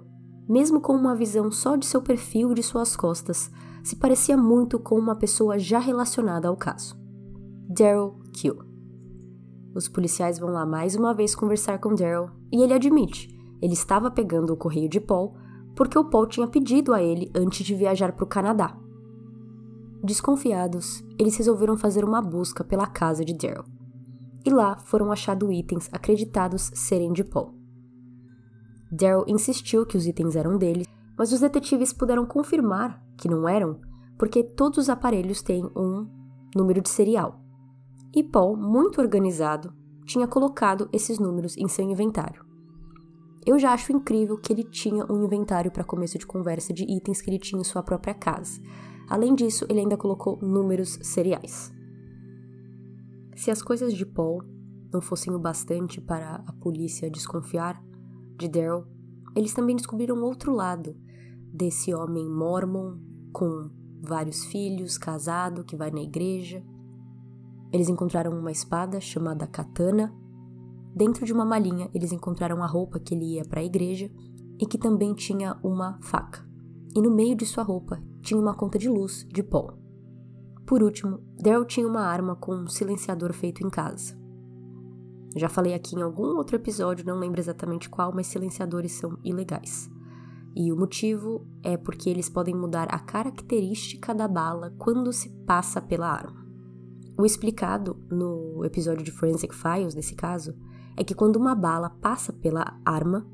mesmo 0.48 0.80
com 0.80 0.94
uma 0.94 1.14
visão 1.14 1.50
só 1.50 1.76
de 1.76 1.86
seu 1.86 2.00
perfil 2.00 2.52
e 2.52 2.54
de 2.54 2.62
suas 2.62 2.96
costas, 2.96 3.50
se 3.82 3.96
parecia 3.96 4.36
muito 4.36 4.78
com 4.78 4.96
uma 4.96 5.16
pessoa 5.16 5.58
já 5.58 5.78
relacionada 5.78 6.48
ao 6.48 6.56
caso. 6.56 6.96
Daryl 7.68 8.18
Kill. 8.32 8.58
Os 9.74 9.88
policiais 9.88 10.38
vão 10.38 10.50
lá 10.50 10.64
mais 10.66 10.94
uma 10.94 11.14
vez 11.14 11.34
conversar 11.34 11.78
com 11.78 11.94
Daryl 11.94 12.30
e 12.52 12.62
ele 12.62 12.74
admite, 12.74 13.28
ele 13.60 13.74
estava 13.74 14.10
pegando 14.10 14.52
o 14.52 14.56
correio 14.56 14.88
de 14.88 15.00
Paul 15.00 15.34
porque 15.76 15.98
o 15.98 16.04
Paul 16.04 16.26
tinha 16.26 16.48
pedido 16.48 16.92
a 16.92 17.00
ele 17.00 17.30
antes 17.34 17.64
de 17.64 17.74
viajar 17.74 18.12
para 18.12 18.24
o 18.24 18.28
Canadá. 18.28 18.76
Desconfiados, 20.02 21.04
eles 21.18 21.36
resolveram 21.36 21.76
fazer 21.76 22.04
uma 22.04 22.20
busca 22.20 22.64
pela 22.64 22.86
casa 22.86 23.24
de 23.24 23.32
Daryl. 23.32 23.64
E 24.44 24.50
lá 24.50 24.78
foram 24.78 25.12
achados 25.12 25.50
itens 25.50 25.88
acreditados 25.92 26.70
serem 26.74 27.12
de 27.12 27.22
Paul. 27.22 27.54
Daryl 28.90 29.24
insistiu 29.28 29.84
que 29.84 29.96
os 29.96 30.06
itens 30.06 30.34
eram 30.34 30.56
dele, 30.56 30.86
mas 31.18 31.32
os 31.32 31.40
detetives 31.40 31.92
puderam 31.92 32.24
confirmar 32.24 33.02
que 33.16 33.28
não 33.28 33.48
eram, 33.48 33.80
porque 34.16 34.42
todos 34.42 34.78
os 34.78 34.88
aparelhos 34.88 35.42
têm 35.42 35.64
um 35.76 36.08
número 36.54 36.80
de 36.80 36.88
serial. 36.88 37.40
E 38.14 38.22
Paul, 38.22 38.56
muito 38.56 39.00
organizado, 39.00 39.74
tinha 40.06 40.26
colocado 40.26 40.88
esses 40.92 41.18
números 41.18 41.56
em 41.56 41.68
seu 41.68 41.84
inventário. 41.84 42.46
Eu 43.44 43.58
já 43.58 43.72
acho 43.72 43.92
incrível 43.92 44.38
que 44.38 44.52
ele 44.52 44.64
tinha 44.64 45.04
um 45.10 45.24
inventário 45.24 45.70
para 45.70 45.84
começo 45.84 46.18
de 46.18 46.26
conversa 46.26 46.72
de 46.72 46.84
itens 46.84 47.20
que 47.20 47.28
ele 47.28 47.38
tinha 47.38 47.60
em 47.60 47.64
sua 47.64 47.82
própria 47.82 48.14
casa, 48.14 48.60
Além 49.08 49.34
disso, 49.34 49.64
ele 49.70 49.80
ainda 49.80 49.96
colocou 49.96 50.38
números 50.42 50.98
seriais. 51.02 51.72
Se 53.34 53.50
as 53.50 53.62
coisas 53.62 53.94
de 53.94 54.04
Paul 54.04 54.42
não 54.92 55.00
fossem 55.00 55.34
o 55.34 55.38
bastante 55.38 56.00
para 56.00 56.44
a 56.46 56.52
polícia 56.52 57.10
desconfiar 57.10 57.82
de 58.36 58.48
Daryl, 58.48 58.84
eles 59.34 59.54
também 59.54 59.76
descobriram 59.76 60.22
outro 60.22 60.52
lado 60.52 60.94
desse 61.52 61.94
homem 61.94 62.28
mormon 62.28 62.98
com 63.32 63.70
vários 64.02 64.44
filhos, 64.44 64.96
casado, 64.96 65.64
que 65.64 65.76
vai 65.76 65.90
na 65.90 66.00
igreja. 66.00 66.62
Eles 67.72 67.88
encontraram 67.88 68.32
uma 68.32 68.50
espada 68.50 69.00
chamada 69.00 69.46
katana. 69.46 70.14
Dentro 70.94 71.24
de 71.24 71.32
uma 71.32 71.44
malinha, 71.44 71.90
eles 71.94 72.12
encontraram 72.12 72.62
a 72.62 72.66
roupa 72.66 72.98
que 72.98 73.14
ele 73.14 73.34
ia 73.34 73.44
para 73.44 73.60
a 73.60 73.64
igreja 73.64 74.10
e 74.58 74.66
que 74.66 74.78
também 74.78 75.14
tinha 75.14 75.58
uma 75.62 75.98
faca. 76.02 76.46
E 76.94 77.00
no 77.00 77.10
meio 77.10 77.36
de 77.36 77.46
sua 77.46 77.62
roupa 77.62 78.02
tinha 78.22 78.40
uma 78.40 78.54
conta 78.54 78.78
de 78.78 78.88
luz 78.88 79.26
de 79.28 79.42
Paul. 79.42 79.72
Por 80.66 80.82
último, 80.82 81.20
Daryl 81.40 81.64
tinha 81.64 81.86
uma 81.86 82.02
arma 82.02 82.36
com 82.36 82.54
um 82.54 82.66
silenciador 82.66 83.32
feito 83.32 83.64
em 83.64 83.70
casa. 83.70 84.18
Já 85.36 85.48
falei 85.48 85.74
aqui 85.74 85.94
em 85.94 86.02
algum 86.02 86.36
outro 86.36 86.56
episódio, 86.56 87.06
não 87.06 87.18
lembro 87.18 87.40
exatamente 87.40 87.88
qual, 87.88 88.12
mas 88.12 88.26
silenciadores 88.26 88.92
são 88.92 89.18
ilegais. 89.22 89.90
E 90.58 90.72
o 90.72 90.76
motivo 90.76 91.46
é 91.62 91.76
porque 91.76 92.10
eles 92.10 92.28
podem 92.28 92.52
mudar 92.52 92.88
a 92.90 92.98
característica 92.98 94.12
da 94.12 94.26
bala 94.26 94.74
quando 94.76 95.12
se 95.12 95.28
passa 95.46 95.80
pela 95.80 96.08
arma. 96.08 96.44
O 97.16 97.24
explicado 97.24 97.96
no 98.10 98.64
episódio 98.64 99.04
de 99.04 99.12
Forensic 99.12 99.54
Files, 99.54 99.94
nesse 99.94 100.16
caso, 100.16 100.56
é 100.96 101.04
que 101.04 101.14
quando 101.14 101.36
uma 101.36 101.54
bala 101.54 101.88
passa 101.88 102.32
pela 102.32 102.76
arma, 102.84 103.24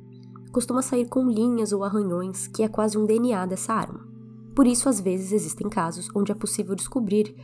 costuma 0.52 0.82
sair 0.82 1.08
com 1.08 1.26
linhas 1.26 1.72
ou 1.72 1.82
arranhões, 1.82 2.46
que 2.46 2.62
é 2.62 2.68
quase 2.68 2.98
um 2.98 3.06
DNA 3.06 3.46
dessa 3.46 3.72
arma. 3.72 4.06
Por 4.54 4.66
isso, 4.66 4.86
às 4.86 5.00
vezes, 5.00 5.32
existem 5.32 5.70
casos 5.70 6.10
onde 6.14 6.30
é 6.30 6.34
possível 6.34 6.74
descobrir 6.74 7.34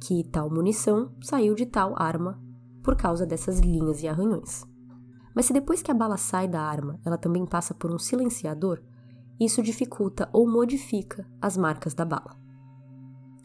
que 0.00 0.24
tal 0.24 0.48
munição 0.48 1.12
saiu 1.20 1.54
de 1.54 1.66
tal 1.66 1.92
arma 2.00 2.40
por 2.82 2.96
causa 2.96 3.26
dessas 3.26 3.60
linhas 3.60 4.02
e 4.02 4.08
arranhões. 4.08 4.64
Mas 5.34 5.44
se 5.44 5.52
depois 5.52 5.82
que 5.82 5.90
a 5.90 5.94
bala 5.94 6.16
sai 6.16 6.48
da 6.48 6.62
arma, 6.62 6.98
ela 7.04 7.18
também 7.18 7.44
passa 7.44 7.74
por 7.74 7.92
um 7.92 7.98
silenciador, 7.98 8.80
isso 9.40 9.62
dificulta 9.62 10.28
ou 10.32 10.50
modifica 10.50 11.26
as 11.40 11.56
marcas 11.56 11.94
da 11.94 12.04
bala. 12.04 12.36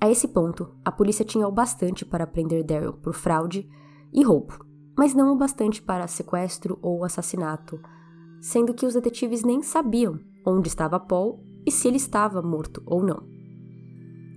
A 0.01 0.09
esse 0.09 0.27
ponto, 0.27 0.75
a 0.83 0.91
polícia 0.91 1.23
tinha 1.23 1.47
o 1.47 1.51
bastante 1.51 2.03
para 2.03 2.27
prender 2.27 2.63
Daryl 2.63 2.93
por 2.93 3.13
fraude 3.13 3.67
e 4.11 4.23
roubo, 4.23 4.65
mas 4.97 5.13
não 5.13 5.33
o 5.33 5.37
bastante 5.37 5.81
para 5.81 6.07
sequestro 6.07 6.77
ou 6.81 7.03
assassinato, 7.03 7.79
sendo 8.41 8.73
que 8.73 8.85
os 8.85 8.93
detetives 8.93 9.43
nem 9.43 9.61
sabiam 9.61 10.19
onde 10.45 10.67
estava 10.67 10.99
Paul 10.99 11.43
e 11.65 11.71
se 11.71 11.87
ele 11.87 11.97
estava 11.97 12.41
morto 12.41 12.83
ou 12.85 13.01
não. 13.01 13.23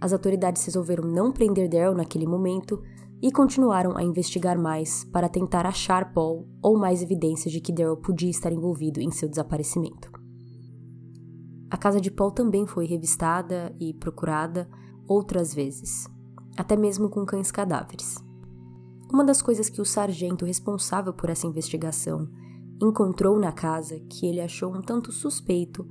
As 0.00 0.12
autoridades 0.12 0.64
resolveram 0.64 1.08
não 1.08 1.32
prender 1.32 1.68
Daryl 1.68 1.94
naquele 1.94 2.26
momento 2.26 2.80
e 3.20 3.32
continuaram 3.32 3.96
a 3.96 4.02
investigar 4.02 4.58
mais 4.58 5.04
para 5.04 5.28
tentar 5.28 5.66
achar 5.66 6.12
Paul 6.12 6.46
ou 6.62 6.78
mais 6.78 7.02
evidências 7.02 7.52
de 7.52 7.60
que 7.60 7.72
Daryl 7.72 7.96
podia 7.96 8.30
estar 8.30 8.52
envolvido 8.52 9.00
em 9.00 9.10
seu 9.10 9.28
desaparecimento. 9.28 10.15
A 11.70 11.76
casa 11.76 12.00
de 12.00 12.10
Paul 12.10 12.30
também 12.30 12.66
foi 12.66 12.86
revistada 12.86 13.74
e 13.80 13.92
procurada 13.92 14.68
outras 15.06 15.52
vezes, 15.52 16.08
até 16.56 16.76
mesmo 16.76 17.08
com 17.08 17.26
cães 17.26 17.50
cadáveres. 17.50 18.16
Uma 19.12 19.24
das 19.24 19.42
coisas 19.42 19.68
que 19.68 19.80
o 19.80 19.84
sargento 19.84 20.44
responsável 20.44 21.12
por 21.12 21.30
essa 21.30 21.46
investigação 21.46 22.28
encontrou 22.80 23.38
na 23.38 23.52
casa 23.52 24.00
que 24.08 24.26
ele 24.26 24.40
achou 24.40 24.74
um 24.74 24.82
tanto 24.82 25.10
suspeito 25.10 25.86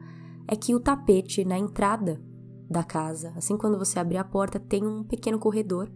é 0.48 0.56
que 0.56 0.76
o 0.76 0.80
tapete 0.80 1.44
na 1.44 1.58
entrada 1.58 2.22
da 2.70 2.84
casa, 2.84 3.34
assim 3.36 3.58
quando 3.58 3.78
você 3.78 4.00
abrir 4.00 4.18
a 4.18 4.24
porta, 4.24 4.60
tem 4.60 4.86
um 4.86 5.04
pequeno 5.04 5.40
corredor 5.40 5.92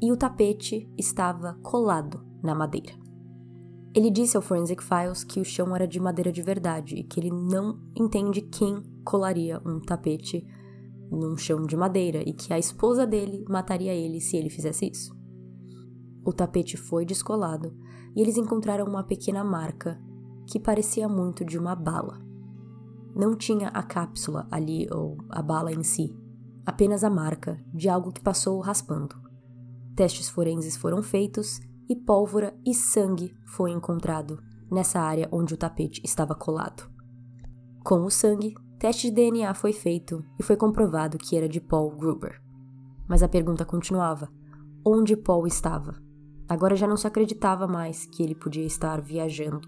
e 0.00 0.10
o 0.12 0.16
tapete 0.16 0.90
estava 0.98 1.54
colado 1.62 2.24
na 2.42 2.54
madeira. 2.54 2.94
Ele 3.94 4.10
disse 4.10 4.36
ao 4.36 4.42
Forensic 4.42 4.82
Files 4.82 5.22
que 5.22 5.38
o 5.38 5.44
chão 5.44 5.74
era 5.74 5.86
de 5.86 6.00
madeira 6.00 6.32
de 6.32 6.42
verdade 6.42 6.96
e 6.96 7.04
que 7.04 7.20
ele 7.20 7.30
não 7.30 7.78
entende 7.94 8.40
quem 8.40 8.82
colaria 9.04 9.60
um 9.64 9.80
tapete 9.80 10.46
num 11.10 11.36
chão 11.36 11.62
de 11.62 11.76
madeira 11.76 12.22
e 12.26 12.32
que 12.32 12.52
a 12.52 12.58
esposa 12.58 13.06
dele 13.06 13.44
mataria 13.48 13.92
ele 13.92 14.20
se 14.20 14.36
ele 14.36 14.50
fizesse 14.50 14.90
isso. 14.90 15.14
O 16.24 16.32
tapete 16.32 16.76
foi 16.76 17.04
descolado 17.04 17.76
e 18.16 18.20
eles 18.20 18.36
encontraram 18.36 18.86
uma 18.86 19.04
pequena 19.04 19.44
marca 19.44 20.00
que 20.46 20.58
parecia 20.58 21.08
muito 21.08 21.44
de 21.44 21.58
uma 21.58 21.74
bala. 21.74 22.20
Não 23.14 23.36
tinha 23.36 23.68
a 23.68 23.82
cápsula 23.82 24.46
ali 24.50 24.88
ou 24.90 25.18
a 25.28 25.40
bala 25.42 25.72
em 25.72 25.82
si, 25.82 26.16
apenas 26.66 27.04
a 27.04 27.10
marca 27.10 27.62
de 27.72 27.88
algo 27.88 28.12
que 28.12 28.20
passou 28.20 28.60
raspando. 28.60 29.14
Testes 29.94 30.28
forenses 30.28 30.76
foram 30.76 31.02
feitos 31.02 31.60
e 31.88 31.94
pólvora 31.94 32.58
e 32.64 32.74
sangue 32.74 33.36
foi 33.44 33.70
encontrado 33.70 34.42
nessa 34.70 35.00
área 35.00 35.28
onde 35.30 35.54
o 35.54 35.56
tapete 35.56 36.00
estava 36.04 36.34
colado. 36.34 36.90
Com 37.84 38.04
o 38.04 38.10
sangue, 38.10 38.54
teste 38.84 39.08
de 39.08 39.14
DNA 39.14 39.54
foi 39.54 39.72
feito 39.72 40.22
e 40.38 40.42
foi 40.42 40.58
comprovado 40.58 41.16
que 41.16 41.34
era 41.34 41.48
de 41.48 41.58
Paul 41.58 41.96
Gruber. 41.96 42.38
Mas 43.08 43.22
a 43.22 43.28
pergunta 43.28 43.64
continuava: 43.64 44.28
onde 44.84 45.16
Paul 45.16 45.46
estava? 45.46 45.94
Agora 46.46 46.76
já 46.76 46.86
não 46.86 46.98
se 46.98 47.06
acreditava 47.06 47.66
mais 47.66 48.04
que 48.04 48.22
ele 48.22 48.34
podia 48.34 48.66
estar 48.66 49.00
viajando, 49.00 49.66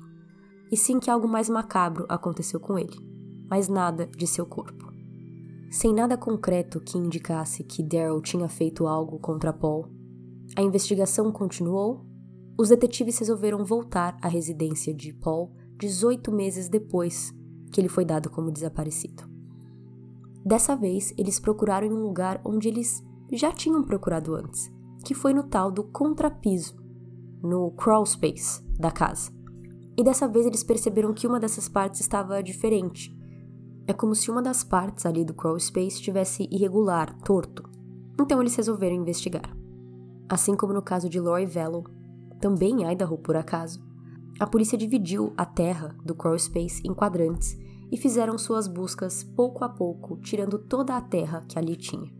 e 0.70 0.76
sim 0.76 1.00
que 1.00 1.10
algo 1.10 1.26
mais 1.26 1.48
macabro 1.48 2.04
aconteceu 2.10 2.60
com 2.60 2.78
ele 2.78 3.16
mas 3.48 3.68
nada 3.68 4.06
de 4.06 4.26
seu 4.26 4.44
corpo. 4.44 4.92
Sem 5.70 5.94
nada 5.94 6.18
concreto 6.18 6.80
que 6.80 6.98
indicasse 6.98 7.64
que 7.64 7.82
Daryl 7.82 8.20
tinha 8.20 8.48
feito 8.50 8.86
algo 8.86 9.18
contra 9.18 9.52
Paul, 9.52 9.88
a 10.56 10.62
investigação 10.62 11.32
continuou. 11.32 12.04
Os 12.58 12.68
detetives 12.68 13.18
resolveram 13.18 13.64
voltar 13.64 14.16
à 14.20 14.28
residência 14.28 14.92
de 14.92 15.12
Paul 15.12 15.54
18 15.78 16.32
meses 16.32 16.68
depois 16.68 17.32
que 17.70 17.80
ele 17.80 17.88
foi 17.88 18.04
dado 18.04 18.30
como 18.30 18.50
desaparecido. 18.50 19.24
Dessa 20.44 20.76
vez, 20.76 21.12
eles 21.18 21.40
procuraram 21.40 21.86
em 21.86 21.92
um 21.92 22.02
lugar 22.02 22.40
onde 22.44 22.68
eles 22.68 23.04
já 23.32 23.50
tinham 23.52 23.82
procurado 23.82 24.34
antes, 24.34 24.70
que 25.04 25.14
foi 25.14 25.34
no 25.34 25.42
tal 25.42 25.70
do 25.70 25.84
contrapiso, 25.84 26.76
no 27.42 27.72
crawl 27.72 28.06
space 28.06 28.62
da 28.78 28.90
casa. 28.90 29.32
E 29.96 30.04
dessa 30.04 30.28
vez 30.28 30.46
eles 30.46 30.62
perceberam 30.62 31.12
que 31.12 31.26
uma 31.26 31.40
dessas 31.40 31.68
partes 31.68 32.00
estava 32.00 32.42
diferente, 32.42 33.16
é 33.88 33.92
como 33.92 34.16
se 34.16 34.30
uma 34.30 34.42
das 34.42 34.64
partes 34.64 35.06
ali 35.06 35.24
do 35.24 35.32
crawl 35.32 35.58
space 35.60 35.96
estivesse 35.96 36.48
irregular, 36.50 37.16
torto. 37.20 37.62
Então 38.20 38.40
eles 38.40 38.56
resolveram 38.56 38.96
investigar. 38.96 39.56
Assim 40.28 40.56
como 40.56 40.72
no 40.72 40.82
caso 40.82 41.08
de 41.08 41.20
Lori 41.20 41.46
Vello, 41.46 41.84
também 42.40 42.90
Idaho 42.90 43.16
por 43.16 43.36
acaso, 43.36 43.85
a 44.38 44.46
polícia 44.46 44.76
dividiu 44.76 45.32
a 45.36 45.46
terra 45.46 45.96
do 46.04 46.14
crawl 46.14 46.38
space 46.38 46.82
em 46.86 46.92
quadrantes 46.92 47.56
e 47.90 47.96
fizeram 47.96 48.36
suas 48.36 48.68
buscas 48.68 49.24
pouco 49.24 49.64
a 49.64 49.68
pouco, 49.68 50.18
tirando 50.18 50.58
toda 50.58 50.96
a 50.96 51.00
terra 51.00 51.44
que 51.48 51.58
ali 51.58 51.76
tinha. 51.76 52.12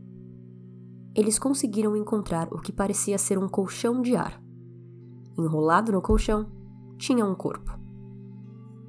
Eles 1.14 1.38
conseguiram 1.38 1.96
encontrar 1.96 2.49
o 2.52 2.61
que 2.61 2.73
parecia 2.73 3.18
ser 3.18 3.38
um 3.38 3.49
colchão 3.49 4.00
de 4.00 4.16
ar. 4.16 4.40
Enrolado 5.38 5.92
no 5.92 6.00
colchão, 6.00 6.50
tinha 6.96 7.25
um 7.25 7.35
corpo. 7.35 7.78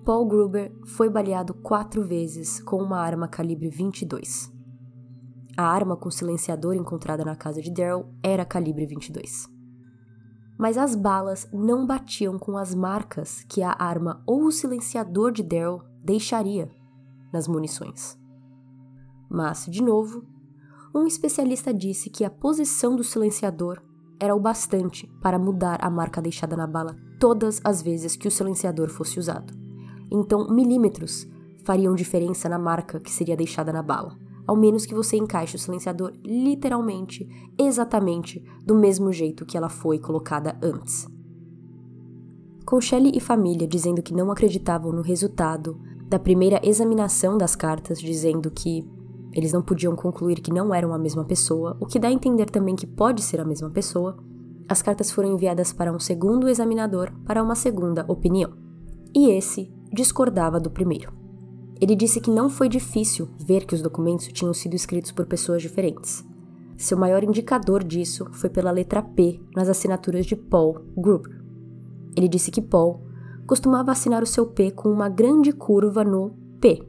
Paul 0.05 0.25
Gruber 0.25 0.73
foi 0.85 1.09
baleado 1.09 1.53
quatro 1.53 2.05
vezes 2.05 2.61
com 2.61 2.81
uma 2.81 2.99
arma 2.99 3.27
calibre 3.27 3.69
22. 3.69 4.53
A 5.57 5.63
arma 5.63 5.97
com 5.97 6.09
silenciador 6.09 6.75
encontrada 6.75 7.25
na 7.25 7.35
casa 7.35 7.61
de 7.61 7.71
Daryl 7.71 8.05
era 8.23 8.45
calibre 8.45 8.85
22. 8.85 9.56
Mas 10.57 10.77
as 10.77 10.95
balas 10.95 11.47
não 11.53 11.85
batiam 11.85 12.39
com 12.39 12.57
as 12.57 12.73
marcas 12.73 13.43
que 13.47 13.61
a 13.61 13.75
arma 13.77 14.23
ou 14.25 14.45
o 14.45 14.51
silenciador 14.51 15.31
de 15.31 15.43
Daryl 15.43 15.81
deixaria 16.03 16.69
nas 17.31 17.47
munições. 17.47 18.17
Mas, 19.29 19.65
de 19.65 19.83
novo, 19.83 20.25
um 20.95 21.05
especialista 21.05 21.73
disse 21.73 22.09
que 22.09 22.25
a 22.25 22.29
posição 22.29 22.95
do 22.95 23.03
silenciador 23.03 23.81
era 24.19 24.35
o 24.35 24.39
bastante 24.39 25.07
para 25.21 25.37
mudar 25.37 25.79
a 25.81 25.89
marca 25.89 26.21
deixada 26.21 26.55
na 26.55 26.65
bala 26.65 26.95
todas 27.19 27.61
as 27.63 27.81
vezes 27.81 28.15
que 28.15 28.27
o 28.27 28.31
silenciador 28.31 28.89
fosse 28.89 29.19
usado. 29.19 29.53
Então, 30.09 30.47
milímetros 30.49 31.27
fariam 31.63 31.93
diferença 31.93 32.47
na 32.47 32.57
marca 32.57 32.99
que 32.99 33.11
seria 33.11 33.35
deixada 33.35 33.73
na 33.73 33.83
bala, 33.83 34.17
ao 34.47 34.55
menos 34.55 34.85
que 34.85 34.95
você 34.95 35.17
encaixe 35.17 35.57
o 35.57 35.59
silenciador 35.59 36.13
literalmente, 36.23 37.27
exatamente 37.59 38.41
do 38.65 38.73
mesmo 38.73 39.11
jeito 39.11 39.45
que 39.45 39.57
ela 39.57 39.69
foi 39.69 39.99
colocada 39.99 40.57
antes. 40.63 41.05
Com 42.65 42.79
Shelley 42.79 43.11
e 43.13 43.19
família 43.19 43.67
dizendo 43.67 44.01
que 44.01 44.13
não 44.13 44.31
acreditavam 44.31 44.91
no 44.91 45.01
resultado 45.01 45.79
da 46.07 46.17
primeira 46.17 46.61
examinação 46.63 47.37
das 47.37 47.55
cartas, 47.55 47.99
dizendo 47.99 48.49
que 48.49 48.87
eles 49.33 49.51
não 49.51 49.61
podiam 49.61 49.95
concluir 49.95 50.39
que 50.39 50.53
não 50.53 50.73
eram 50.73 50.93
a 50.93 50.97
mesma 50.97 51.25
pessoa, 51.25 51.77
o 51.79 51.85
que 51.85 51.99
dá 51.99 52.07
a 52.07 52.11
entender 52.11 52.49
também 52.49 52.75
que 52.75 52.87
pode 52.87 53.21
ser 53.21 53.41
a 53.41 53.45
mesma 53.45 53.69
pessoa, 53.69 54.17
as 54.69 54.81
cartas 54.81 55.11
foram 55.11 55.33
enviadas 55.33 55.71
para 55.71 55.91
um 55.91 55.99
segundo 55.99 56.49
examinador 56.49 57.11
para 57.25 57.43
uma 57.43 57.55
segunda 57.55 58.05
opinião. 58.07 58.51
E 59.15 59.29
esse 59.29 59.71
discordava 59.91 60.59
do 60.59 60.69
primeiro. 60.69 61.16
Ele 61.79 61.95
disse 61.95 62.19
que 62.19 62.31
não 62.31 62.49
foi 62.49 62.67
difícil 62.67 63.29
ver 63.37 63.65
que 63.65 63.75
os 63.75 63.81
documentos 63.81 64.27
tinham 64.27 64.53
sido 64.53 64.75
escritos 64.75 65.11
por 65.11 65.25
pessoas 65.25 65.61
diferentes. 65.61 66.25
Seu 66.75 66.97
maior 66.97 67.23
indicador 67.23 67.83
disso 67.83 68.27
foi 68.31 68.49
pela 68.49 68.71
letra 68.71 69.01
P 69.01 69.39
nas 69.55 69.69
assinaturas 69.69 70.25
de 70.25 70.35
Paul 70.35 70.85
Gruber. 70.95 71.41
Ele 72.15 72.27
disse 72.27 72.51
que 72.51 72.61
Paul 72.61 73.01
costumava 73.45 73.91
assinar 73.91 74.23
o 74.23 74.27
seu 74.27 74.45
P 74.45 74.71
com 74.71 74.89
uma 74.89 75.09
grande 75.09 75.51
curva 75.51 76.03
no 76.03 76.31
P. 76.59 76.81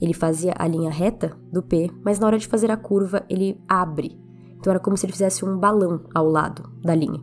Ele 0.00 0.14
fazia 0.14 0.54
a 0.56 0.66
linha 0.66 0.90
reta 0.90 1.36
do 1.52 1.62
P, 1.62 1.90
mas 2.04 2.18
na 2.18 2.26
hora 2.26 2.38
de 2.38 2.46
fazer 2.46 2.70
a 2.70 2.76
curva 2.76 3.24
ele 3.28 3.60
abre. 3.68 4.18
Então 4.58 4.70
era 4.70 4.80
como 4.80 4.96
se 4.96 5.06
ele 5.06 5.12
fizesse 5.12 5.44
um 5.44 5.58
balão 5.58 6.04
ao 6.14 6.28
lado 6.28 6.70
da 6.82 6.94
linha. 6.94 7.20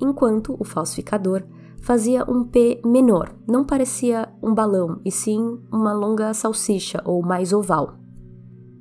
Enquanto 0.00 0.56
o 0.58 0.64
falsificador 0.64 1.42
fazia 1.82 2.24
um 2.30 2.44
P 2.44 2.80
menor, 2.84 3.34
não 3.46 3.64
parecia 3.64 4.28
um 4.42 4.54
balão, 4.54 5.00
e 5.04 5.10
sim 5.10 5.58
uma 5.72 5.92
longa 5.92 6.32
salsicha 6.34 7.02
ou 7.04 7.22
mais 7.22 7.52
oval. 7.52 7.98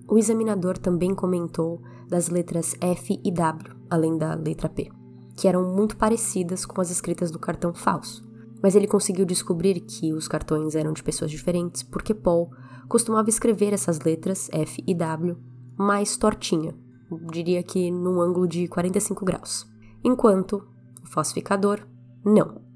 O 0.10 0.18
examinador 0.18 0.78
também 0.78 1.14
comentou 1.14 1.82
das 2.10 2.30
letras 2.30 2.76
F 2.80 3.20
e 3.24 3.32
W, 3.32 3.76
além 3.90 4.18
da 4.18 4.34
letra 4.36 4.70
P, 4.70 4.90
que 5.36 5.48
eram 5.48 5.76
muito 5.76 5.98
parecidas 5.98 6.66
com 6.66 6.80
as 6.80 6.90
escritas 6.90 7.32
do 7.32 7.40
cartão 7.40 7.74
falso 7.74 8.28
mas 8.62 8.76
ele 8.76 8.88
conseguiu 8.88 9.26
descobrir 9.26 9.80
que 9.82 10.14
os 10.14 10.28
cartões 10.28 10.76
eram 10.76 10.94
de 10.94 11.04
pessoas 11.04 11.32
diferentes 11.32 11.84
porque 11.84 12.14
Paul 12.14 12.50
costumava 12.88 13.30
escrever 13.30 13.74
essas 13.74 14.00
letras 14.02 14.50
F 14.52 14.84
e 14.86 14.94
W 14.94 15.38
mais 15.78 16.18
tortinha, 16.18 16.74
diria 17.32 17.62
que 17.62 17.92
num 17.92 18.20
ângulo 18.20 18.48
de 18.48 18.68
45 18.68 19.24
graus, 19.24 19.68
enquanto 20.04 20.68
o 21.04 21.08
falsificador 21.08 21.80
não. 22.26 22.67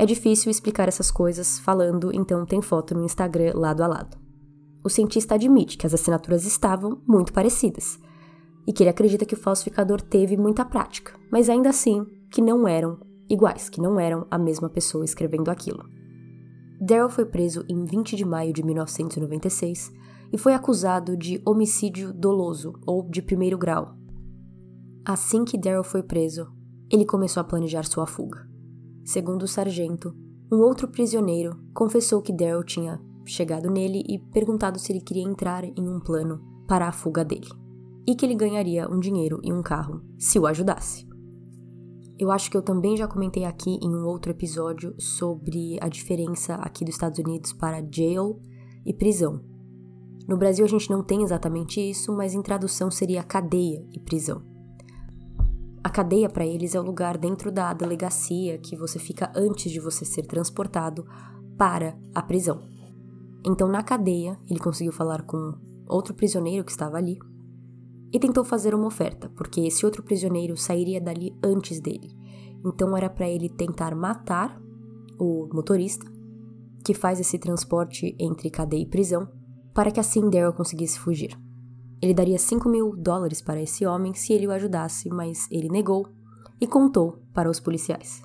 É 0.00 0.06
difícil 0.06 0.48
explicar 0.48 0.86
essas 0.86 1.10
coisas 1.10 1.58
falando, 1.58 2.14
então 2.14 2.46
tem 2.46 2.62
foto 2.62 2.94
no 2.94 3.04
Instagram 3.04 3.50
lado 3.56 3.82
a 3.82 3.86
lado. 3.88 4.16
O 4.84 4.88
cientista 4.88 5.34
admite 5.34 5.76
que 5.76 5.84
as 5.84 5.92
assinaturas 5.92 6.46
estavam 6.46 7.02
muito 7.04 7.32
parecidas 7.32 7.98
e 8.64 8.72
que 8.72 8.84
ele 8.84 8.90
acredita 8.90 9.26
que 9.26 9.34
o 9.34 9.36
falsificador 9.36 10.00
teve 10.00 10.36
muita 10.36 10.64
prática, 10.64 11.18
mas 11.32 11.48
ainda 11.50 11.70
assim 11.70 12.06
que 12.30 12.40
não 12.40 12.68
eram 12.68 13.00
iguais, 13.28 13.68
que 13.68 13.80
não 13.80 13.98
eram 13.98 14.24
a 14.30 14.38
mesma 14.38 14.70
pessoa 14.70 15.04
escrevendo 15.04 15.50
aquilo. 15.50 15.84
Daryl 16.80 17.08
foi 17.08 17.24
preso 17.24 17.64
em 17.68 17.84
20 17.84 18.14
de 18.14 18.24
maio 18.24 18.52
de 18.52 18.62
1996 18.62 19.92
e 20.32 20.38
foi 20.38 20.54
acusado 20.54 21.16
de 21.16 21.42
homicídio 21.44 22.12
doloso 22.12 22.72
ou 22.86 23.02
de 23.02 23.20
primeiro 23.20 23.58
grau. 23.58 23.96
Assim 25.04 25.44
que 25.44 25.58
Daryl 25.58 25.82
foi 25.82 26.04
preso, 26.04 26.46
ele 26.88 27.04
começou 27.04 27.40
a 27.40 27.44
planejar 27.44 27.82
sua 27.82 28.06
fuga. 28.06 28.47
Segundo 29.08 29.44
o 29.44 29.48
sargento, 29.48 30.14
um 30.52 30.58
outro 30.58 30.86
prisioneiro 30.86 31.58
confessou 31.72 32.20
que 32.20 32.30
Daryl 32.30 32.62
tinha 32.62 33.00
chegado 33.24 33.70
nele 33.70 34.02
e 34.06 34.18
perguntado 34.18 34.78
se 34.78 34.92
ele 34.92 35.00
queria 35.00 35.22
entrar 35.22 35.64
em 35.64 35.88
um 35.88 35.98
plano 35.98 36.42
para 36.68 36.86
a 36.86 36.92
fuga 36.92 37.24
dele, 37.24 37.48
e 38.06 38.14
que 38.14 38.26
ele 38.26 38.34
ganharia 38.34 38.86
um 38.86 39.00
dinheiro 39.00 39.40
e 39.42 39.50
um 39.50 39.62
carro 39.62 40.02
se 40.18 40.38
o 40.38 40.46
ajudasse. 40.46 41.08
Eu 42.18 42.30
acho 42.30 42.50
que 42.50 42.56
eu 42.58 42.60
também 42.60 42.98
já 42.98 43.08
comentei 43.08 43.46
aqui 43.46 43.78
em 43.80 43.88
um 43.88 44.04
outro 44.04 44.30
episódio 44.30 44.94
sobre 44.98 45.78
a 45.80 45.88
diferença 45.88 46.56
aqui 46.56 46.84
dos 46.84 46.94
Estados 46.94 47.18
Unidos 47.18 47.54
para 47.54 47.82
jail 47.90 48.38
e 48.84 48.92
prisão. 48.92 49.42
No 50.28 50.36
Brasil 50.36 50.66
a 50.66 50.68
gente 50.68 50.90
não 50.90 51.02
tem 51.02 51.22
exatamente 51.22 51.80
isso, 51.80 52.14
mas 52.14 52.34
em 52.34 52.42
tradução 52.42 52.90
seria 52.90 53.22
cadeia 53.22 53.82
e 53.90 53.98
prisão. 53.98 54.57
A 55.82 55.90
cadeia 55.90 56.28
para 56.28 56.46
eles 56.46 56.74
é 56.74 56.80
o 56.80 56.84
lugar 56.84 57.16
dentro 57.16 57.52
da 57.52 57.72
delegacia 57.72 58.58
que 58.58 58.76
você 58.76 58.98
fica 58.98 59.32
antes 59.34 59.70
de 59.70 59.80
você 59.80 60.04
ser 60.04 60.26
transportado 60.26 61.06
para 61.56 61.96
a 62.14 62.22
prisão. 62.22 62.62
Então, 63.44 63.68
na 63.68 63.82
cadeia, 63.82 64.38
ele 64.48 64.58
conseguiu 64.58 64.92
falar 64.92 65.22
com 65.22 65.54
outro 65.86 66.14
prisioneiro 66.14 66.64
que 66.64 66.70
estava 66.70 66.96
ali 66.96 67.18
e 68.12 68.18
tentou 68.18 68.44
fazer 68.44 68.74
uma 68.74 68.86
oferta, 68.86 69.30
porque 69.36 69.60
esse 69.60 69.84
outro 69.84 70.02
prisioneiro 70.02 70.56
sairia 70.56 71.00
dali 71.00 71.36
antes 71.42 71.80
dele. 71.80 72.10
Então 72.64 72.96
era 72.96 73.08
para 73.08 73.28
ele 73.28 73.48
tentar 73.48 73.94
matar 73.94 74.60
o 75.18 75.48
motorista, 75.52 76.06
que 76.84 76.94
faz 76.94 77.20
esse 77.20 77.38
transporte 77.38 78.16
entre 78.18 78.50
cadeia 78.50 78.82
e 78.82 78.86
prisão, 78.86 79.28
para 79.74 79.90
que 79.90 80.00
assim 80.00 80.28
Daryl 80.28 80.52
conseguisse 80.52 80.98
fugir. 80.98 81.38
Ele 82.00 82.14
daria 82.14 82.38
5 82.38 82.68
mil 82.68 82.94
dólares 82.96 83.40
para 83.40 83.60
esse 83.60 83.84
homem 83.86 84.14
se 84.14 84.32
ele 84.32 84.46
o 84.46 84.52
ajudasse, 84.52 85.08
mas 85.08 85.48
ele 85.50 85.68
negou 85.68 86.06
e 86.60 86.66
contou 86.66 87.18
para 87.32 87.50
os 87.50 87.60
policiais. 87.60 88.22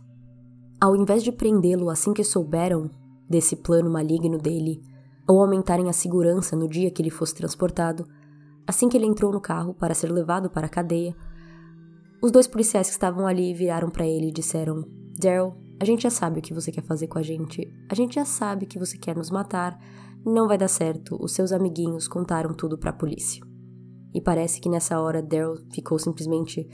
Ao 0.79 0.95
invés 0.95 1.23
de 1.23 1.31
prendê-lo 1.31 1.89
assim 1.89 2.13
que 2.13 2.23
souberam 2.23 2.89
desse 3.29 3.55
plano 3.55 3.89
maligno 3.89 4.38
dele, 4.38 4.81
ou 5.27 5.41
aumentarem 5.41 5.89
a 5.89 5.93
segurança 5.93 6.55
no 6.55 6.67
dia 6.67 6.91
que 6.91 7.01
ele 7.01 7.09
fosse 7.09 7.33
transportado, 7.33 8.05
Assim 8.65 8.88
que 8.88 8.95
ele 8.95 9.05
entrou 9.05 9.31
no 9.31 9.41
carro 9.41 9.73
para 9.73 9.93
ser 9.93 10.12
levado 10.12 10.49
para 10.49 10.67
a 10.67 10.69
cadeia, 10.69 11.15
os 12.21 12.31
dois 12.31 12.47
policiais 12.47 12.88
que 12.88 12.93
estavam 12.93 13.27
ali 13.27 13.53
viraram 13.53 13.89
para 13.89 14.07
ele 14.07 14.29
e 14.29 14.31
disseram: 14.31 14.86
Daryl, 15.19 15.53
a 15.79 15.86
gente 15.86 16.03
já 16.03 16.09
sabe 16.09 16.39
o 16.39 16.41
que 16.41 16.53
você 16.53 16.71
quer 16.71 16.83
fazer 16.83 17.07
com 17.07 17.19
a 17.19 17.23
gente. 17.23 17.69
A 17.89 17.95
gente 17.95 18.15
já 18.15 18.23
sabe 18.23 18.65
que 18.65 18.79
você 18.79 18.97
quer 18.97 19.15
nos 19.15 19.29
matar. 19.29 19.77
Não 20.25 20.47
vai 20.47 20.57
dar 20.57 20.69
certo. 20.69 21.17
Os 21.21 21.33
seus 21.33 21.51
amiguinhos 21.51 22.07
contaram 22.07 22.53
tudo 22.53 22.77
para 22.77 22.91
a 22.91 22.93
polícia. 22.93 23.43
E 24.13 24.21
parece 24.21 24.62
que 24.62 24.69
nessa 24.69 24.99
hora 24.99 25.21
Daryl 25.21 25.58
ficou 25.71 25.97
simplesmente 25.97 26.67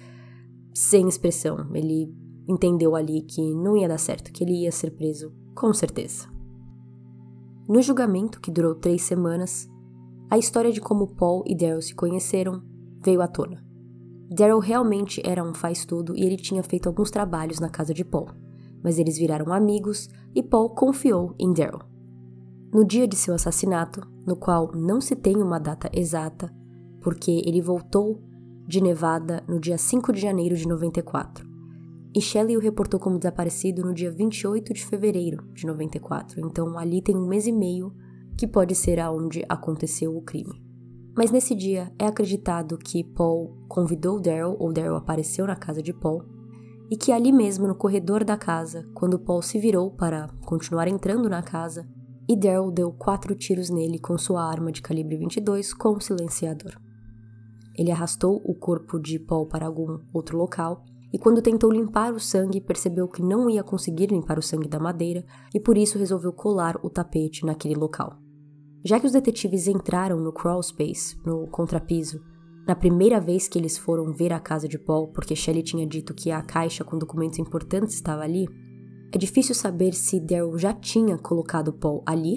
sem 0.73 1.08
expressão. 1.08 1.69
Ele 1.73 2.13
entendeu 2.47 2.95
ali 2.95 3.21
que 3.21 3.54
não 3.54 3.78
ia 3.78 3.88
dar 3.88 3.97
certo, 3.97 4.32
que 4.32 4.43
ele 4.43 4.63
ia 4.63 4.71
ser 4.71 4.91
preso, 4.91 5.32
com 5.56 5.73
certeza. 5.73 6.28
No 7.67 7.82
julgamento, 7.82 8.41
que 8.41 8.52
durou 8.52 8.75
três 8.75 9.04
semanas, 9.04 9.69
a 10.30 10.38
história 10.38 10.71
de 10.71 10.82
como 10.82 11.15
Paul 11.15 11.43
e 11.45 11.56
Daryl 11.56 11.82
se 11.82 11.93
conheceram 11.93 12.62
veio 13.04 13.21
à 13.21 13.28
tona. 13.28 13.63
Daryl 14.30 14.60
realmente 14.60 15.21
era 15.25 15.43
um 15.43 15.54
faz-tudo 15.54 16.15
e 16.15 16.23
ele 16.23 16.38
tinha 16.38 16.63
feito 16.63 16.88
alguns 16.88 17.10
trabalhos 17.10 17.60
na 17.60 17.69
casa 17.69 17.93
de 17.93 18.04
Paul, 18.04 18.30
mas 18.84 18.99
eles 18.99 19.17
viraram 19.17 19.52
amigos 19.54 20.08
e 20.36 20.43
Paul 20.43 20.71
confiou 20.71 21.34
em 21.39 21.54
Daryl. 21.54 21.80
No 22.71 22.86
dia 22.86 23.08
de 23.08 23.15
seu 23.15 23.34
assassinato, 23.34 24.02
no 24.25 24.36
qual 24.36 24.71
não 24.75 25.02
se 25.02 25.15
tem 25.15 25.38
uma 25.38 25.60
data 25.60 25.89
exata, 25.91 26.54
porque 27.01 27.41
ele 27.45 27.62
voltou 27.62 28.21
de 28.67 28.81
Nevada 28.81 29.43
no 29.47 29.59
dia 29.59 29.77
5 29.77 30.13
de 30.13 30.21
janeiro 30.21 30.55
de 30.55 30.67
94, 30.67 31.49
e 32.15 32.21
Shelley 32.21 32.57
o 32.57 32.59
reportou 32.59 32.99
como 32.99 33.19
desaparecido 33.19 33.83
no 33.83 33.93
dia 33.93 34.12
28 34.12 34.73
de 34.73 34.85
fevereiro 34.85 35.43
de 35.53 35.65
94, 35.65 36.39
então 36.39 36.77
ali 36.77 37.01
tem 37.01 37.15
um 37.15 37.27
mês 37.27 37.45
e 37.45 37.51
meio 37.51 37.93
que 38.38 38.47
pode 38.47 38.73
ser 38.73 38.99
aonde 38.99 39.45
aconteceu 39.47 40.15
o 40.15 40.21
crime. 40.21 40.59
Mas 41.15 41.29
nesse 41.29 41.53
dia 41.53 41.91
é 41.99 42.07
acreditado 42.07 42.77
que 42.77 43.03
Paul 43.03 43.65
convidou 43.67 44.19
Daryl, 44.19 44.55
ou 44.57 44.73
Daryl 44.73 44.95
apareceu 44.95 45.45
na 45.45 45.55
casa 45.55 45.83
de 45.83 45.93
Paul, 45.93 46.23
e 46.89 46.97
que 46.97 47.12
ali 47.12 47.31
mesmo 47.31 47.67
no 47.67 47.75
corredor 47.75 48.23
da 48.23 48.38
casa, 48.38 48.89
quando 48.95 49.19
Paul 49.19 49.41
se 49.41 49.59
virou 49.59 49.91
para 49.91 50.29
continuar 50.45 50.88
entrando 50.88 51.29
na 51.29 51.43
casa, 51.43 51.88
e 52.27 52.35
Daryl 52.35 52.71
deu 52.71 52.91
quatro 52.91 53.35
tiros 53.35 53.69
nele 53.69 53.99
com 53.99 54.17
sua 54.17 54.43
arma 54.43 54.71
de 54.71 54.81
calibre 54.81 55.17
22 55.17 55.73
com 55.73 55.99
silenciador. 55.99 56.79
Ele 57.79 57.91
arrastou 57.91 58.41
o 58.43 58.53
corpo 58.53 58.99
de 58.99 59.17
Paul 59.17 59.45
para 59.45 59.65
algum 59.65 59.99
outro 60.13 60.37
local 60.37 60.83
e, 61.13 61.17
quando 61.17 61.41
tentou 61.41 61.71
limpar 61.71 62.11
o 62.13 62.19
sangue, 62.19 62.59
percebeu 62.59 63.07
que 63.07 63.23
não 63.23 63.49
ia 63.49 63.63
conseguir 63.63 64.07
limpar 64.07 64.37
o 64.37 64.41
sangue 64.41 64.67
da 64.67 64.77
madeira 64.77 65.23
e 65.55 65.61
por 65.61 65.77
isso 65.77 65.97
resolveu 65.97 66.33
colar 66.33 66.77
o 66.83 66.89
tapete 66.89 67.45
naquele 67.45 67.75
local. 67.75 68.17
Já 68.83 68.99
que 68.99 69.05
os 69.05 69.13
detetives 69.13 69.65
entraram 69.65 70.19
no 70.19 70.33
crawl 70.33 70.61
space, 70.61 71.17
no 71.25 71.47
contrapiso, 71.47 72.19
na 72.67 72.75
primeira 72.75 73.17
vez 73.17 73.47
que 73.47 73.57
eles 73.57 73.77
foram 73.77 74.11
ver 74.11 74.33
a 74.33 74.41
casa 74.41 74.67
de 74.67 74.77
Paul, 74.77 75.07
porque 75.13 75.33
Shelley 75.33 75.63
tinha 75.63 75.87
dito 75.87 76.13
que 76.13 76.31
a 76.31 76.41
caixa 76.41 76.83
com 76.83 76.97
documentos 76.97 77.39
importantes 77.39 77.95
estava 77.95 78.23
ali, 78.23 78.45
é 79.13 79.17
difícil 79.17 79.55
saber 79.55 79.93
se 79.93 80.19
Daryl 80.19 80.57
já 80.57 80.73
tinha 80.73 81.17
colocado 81.17 81.71
Paul 81.71 82.03
ali 82.05 82.35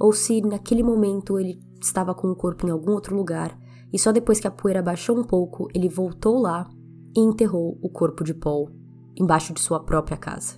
ou 0.00 0.12
se 0.12 0.40
naquele 0.40 0.82
momento 0.82 1.38
ele 1.38 1.60
estava 1.80 2.12
com 2.16 2.26
o 2.26 2.34
corpo 2.34 2.66
em 2.66 2.70
algum 2.70 2.90
outro 2.90 3.16
lugar 3.16 3.56
e 3.92 3.98
só 3.98 4.12
depois 4.12 4.40
que 4.40 4.46
a 4.46 4.50
poeira 4.50 4.82
baixou 4.82 5.18
um 5.18 5.24
pouco 5.24 5.68
ele 5.74 5.88
voltou 5.88 6.38
lá 6.38 6.68
e 7.16 7.20
enterrou 7.20 7.78
o 7.82 7.88
corpo 7.88 8.22
de 8.22 8.34
Paul 8.34 8.70
embaixo 9.18 9.54
de 9.54 9.60
sua 9.60 9.80
própria 9.80 10.16
casa. 10.16 10.54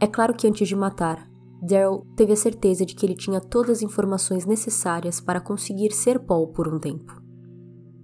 É 0.00 0.06
claro 0.06 0.34
que 0.34 0.46
antes 0.46 0.68
de 0.68 0.76
matar, 0.76 1.26
Daryl 1.62 2.04
teve 2.16 2.32
a 2.32 2.36
certeza 2.36 2.84
de 2.84 2.94
que 2.94 3.06
ele 3.06 3.14
tinha 3.14 3.40
todas 3.40 3.78
as 3.78 3.82
informações 3.82 4.44
necessárias 4.44 5.20
para 5.20 5.40
conseguir 5.40 5.92
ser 5.92 6.18
Paul 6.18 6.48
por 6.48 6.66
um 6.66 6.78
tempo. 6.78 7.22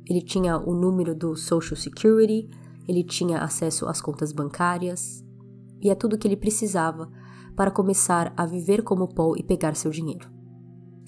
Ele 0.08 0.22
tinha 0.22 0.56
o 0.58 0.74
número 0.74 1.14
do 1.14 1.36
Social 1.36 1.76
Security, 1.76 2.48
ele 2.86 3.04
tinha 3.04 3.40
acesso 3.40 3.86
às 3.86 4.00
contas 4.00 4.32
bancárias, 4.32 5.22
e 5.82 5.90
é 5.90 5.94
tudo 5.94 6.14
o 6.14 6.18
que 6.18 6.26
ele 6.26 6.36
precisava 6.36 7.10
para 7.54 7.70
começar 7.70 8.32
a 8.36 8.46
viver 8.46 8.82
como 8.82 9.12
Paul 9.12 9.36
e 9.36 9.42
pegar 9.42 9.74
seu 9.74 9.90
dinheiro. 9.90 10.37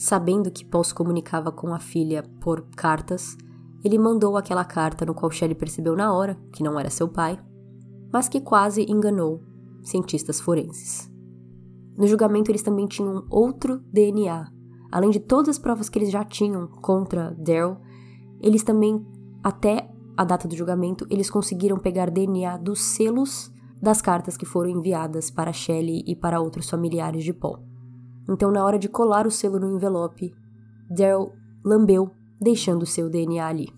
Sabendo 0.01 0.51
que 0.51 0.65
Paul 0.65 0.83
se 0.83 0.95
comunicava 0.95 1.53
com 1.53 1.75
a 1.75 1.79
filha 1.79 2.23
por 2.41 2.63
cartas, 2.75 3.37
ele 3.85 3.99
mandou 3.99 4.35
aquela 4.35 4.65
carta 4.65 5.05
no 5.05 5.15
qual 5.15 5.31
Shelley 5.31 5.55
percebeu 5.55 5.95
na 5.95 6.11
hora 6.11 6.41
que 6.55 6.63
não 6.63 6.81
era 6.81 6.89
seu 6.89 7.07
pai, 7.07 7.39
mas 8.11 8.27
que 8.27 8.41
quase 8.41 8.91
enganou 8.91 9.43
cientistas 9.83 10.41
forenses. 10.41 11.13
No 11.99 12.07
julgamento, 12.07 12.51
eles 12.51 12.63
também 12.63 12.87
tinham 12.87 13.27
outro 13.29 13.83
DNA. 13.93 14.51
Além 14.91 15.11
de 15.11 15.21
todas 15.21 15.51
as 15.51 15.59
provas 15.59 15.91
que 15.91 15.99
eles 15.99 16.11
já 16.11 16.25
tinham 16.25 16.67
contra 16.67 17.37
Daryl, 17.39 17.77
eles 18.41 18.63
também, 18.63 19.07
até 19.45 19.87
a 20.17 20.25
data 20.25 20.49
do 20.49 20.57
julgamento, 20.57 21.07
eles 21.11 21.29
conseguiram 21.29 21.77
pegar 21.77 22.11
DNA 22.11 22.57
dos 22.57 22.81
selos 22.81 23.53
das 23.83 24.01
cartas 24.01 24.39
que 24.39 24.47
foram 24.47 24.71
enviadas 24.71 25.31
para 25.31 25.53
Shelley 25.53 26.03
e 26.07 26.17
para 26.17 26.41
outros 26.41 26.71
familiares 26.71 27.23
de 27.23 27.35
Paul. 27.35 27.70
Então, 28.31 28.53
na 28.53 28.65
hora 28.65 28.79
de 28.79 28.89
colar 28.89 29.27
o 29.27 29.31
selo 29.31 29.59
no 29.59 29.75
envelope, 29.75 30.33
Daryl 30.89 31.33
lambeu, 31.65 32.13
deixando 32.41 32.87
seu 32.87 33.11
DNA 33.11 33.45
ali. 33.45 33.69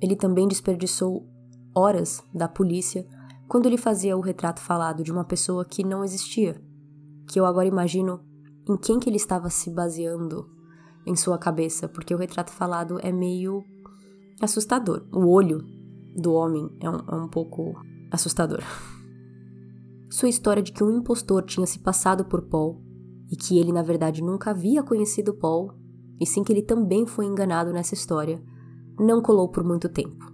Ele 0.00 0.14
também 0.14 0.46
desperdiçou 0.46 1.26
horas 1.74 2.22
da 2.34 2.46
polícia 2.46 3.06
quando 3.48 3.64
ele 3.64 3.78
fazia 3.78 4.16
o 4.16 4.20
retrato 4.20 4.60
falado 4.60 5.02
de 5.02 5.10
uma 5.10 5.24
pessoa 5.24 5.64
que 5.64 5.82
não 5.82 6.04
existia, 6.04 6.62
que 7.26 7.40
eu 7.40 7.46
agora 7.46 7.66
imagino 7.66 8.20
em 8.68 8.76
quem 8.76 9.00
que 9.00 9.08
ele 9.08 9.16
estava 9.16 9.48
se 9.48 9.70
baseando 9.70 10.46
em 11.06 11.16
sua 11.16 11.38
cabeça, 11.38 11.88
porque 11.88 12.14
o 12.14 12.18
retrato 12.18 12.52
falado 12.52 13.00
é 13.02 13.10
meio 13.10 13.64
assustador. 14.38 15.06
O 15.10 15.26
olho 15.26 15.64
do 16.14 16.34
homem 16.34 16.68
é 16.78 16.90
um, 16.90 16.98
é 17.08 17.14
um 17.14 17.28
pouco 17.28 17.74
assustador. 18.10 18.60
Sua 20.10 20.28
história 20.28 20.62
de 20.62 20.72
que 20.72 20.82
um 20.82 20.98
impostor 20.98 21.42
tinha 21.42 21.66
se 21.66 21.78
passado 21.78 22.24
por 22.24 22.42
Paul 22.42 22.87
e 23.30 23.36
que 23.36 23.58
ele 23.58 23.72
na 23.72 23.82
verdade 23.82 24.22
nunca 24.22 24.50
havia 24.50 24.82
conhecido 24.82 25.34
Paul, 25.34 25.72
e 26.20 26.26
sim 26.26 26.42
que 26.42 26.52
ele 26.52 26.62
também 26.62 27.06
foi 27.06 27.26
enganado 27.26 27.72
nessa 27.72 27.94
história, 27.94 28.42
não 28.98 29.22
colou 29.22 29.48
por 29.48 29.62
muito 29.62 29.88
tempo. 29.88 30.26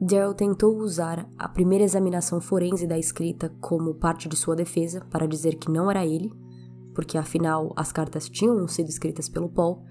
Daryl 0.00 0.34
tentou 0.34 0.76
usar 0.76 1.28
a 1.38 1.48
primeira 1.48 1.84
examinação 1.84 2.40
forense 2.40 2.86
da 2.86 2.98
escrita 2.98 3.50
como 3.60 3.94
parte 3.94 4.28
de 4.28 4.36
sua 4.36 4.54
defesa 4.54 5.00
para 5.10 5.26
dizer 5.26 5.56
que 5.56 5.70
não 5.70 5.90
era 5.90 6.04
ele, 6.04 6.30
porque 6.94 7.16
afinal 7.16 7.72
as 7.74 7.92
cartas 7.92 8.28
tinham 8.28 8.68
sido 8.68 8.88
escritas 8.88 9.28
pelo 9.28 9.48
Paul, 9.48 9.82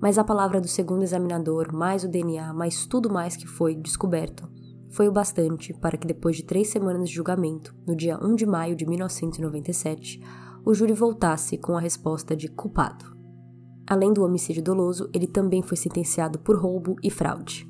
mas 0.00 0.18
a 0.18 0.24
palavra 0.24 0.60
do 0.60 0.68
segundo 0.68 1.02
examinador, 1.02 1.72
mais 1.72 2.04
o 2.04 2.08
DNA, 2.08 2.52
mais 2.52 2.84
tudo 2.86 3.10
mais 3.10 3.36
que 3.36 3.46
foi 3.46 3.74
descoberto, 3.76 4.48
foi 4.90 5.08
o 5.08 5.12
bastante 5.12 5.72
para 5.74 5.96
que 5.96 6.06
depois 6.06 6.36
de 6.36 6.44
três 6.44 6.68
semanas 6.68 7.08
de 7.08 7.14
julgamento, 7.14 7.74
no 7.86 7.96
dia 7.96 8.18
1 8.22 8.34
de 8.34 8.46
maio 8.46 8.76
de 8.76 8.86
1997, 8.86 10.20
o 10.64 10.72
júri 10.72 10.92
voltasse 10.92 11.58
com 11.58 11.76
a 11.76 11.80
resposta 11.80 12.34
de 12.34 12.48
culpado. 12.48 13.14
Além 13.86 14.12
do 14.12 14.24
homicídio 14.24 14.62
doloso, 14.62 15.10
ele 15.12 15.26
também 15.26 15.62
foi 15.62 15.76
sentenciado 15.76 16.38
por 16.38 16.56
roubo 16.56 16.96
e 17.02 17.10
fraude. 17.10 17.68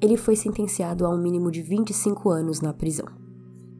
Ele 0.00 0.16
foi 0.16 0.34
sentenciado 0.34 1.06
a 1.06 1.10
um 1.10 1.16
mínimo 1.16 1.50
de 1.50 1.62
25 1.62 2.28
anos 2.28 2.60
na 2.60 2.72
prisão. 2.72 3.06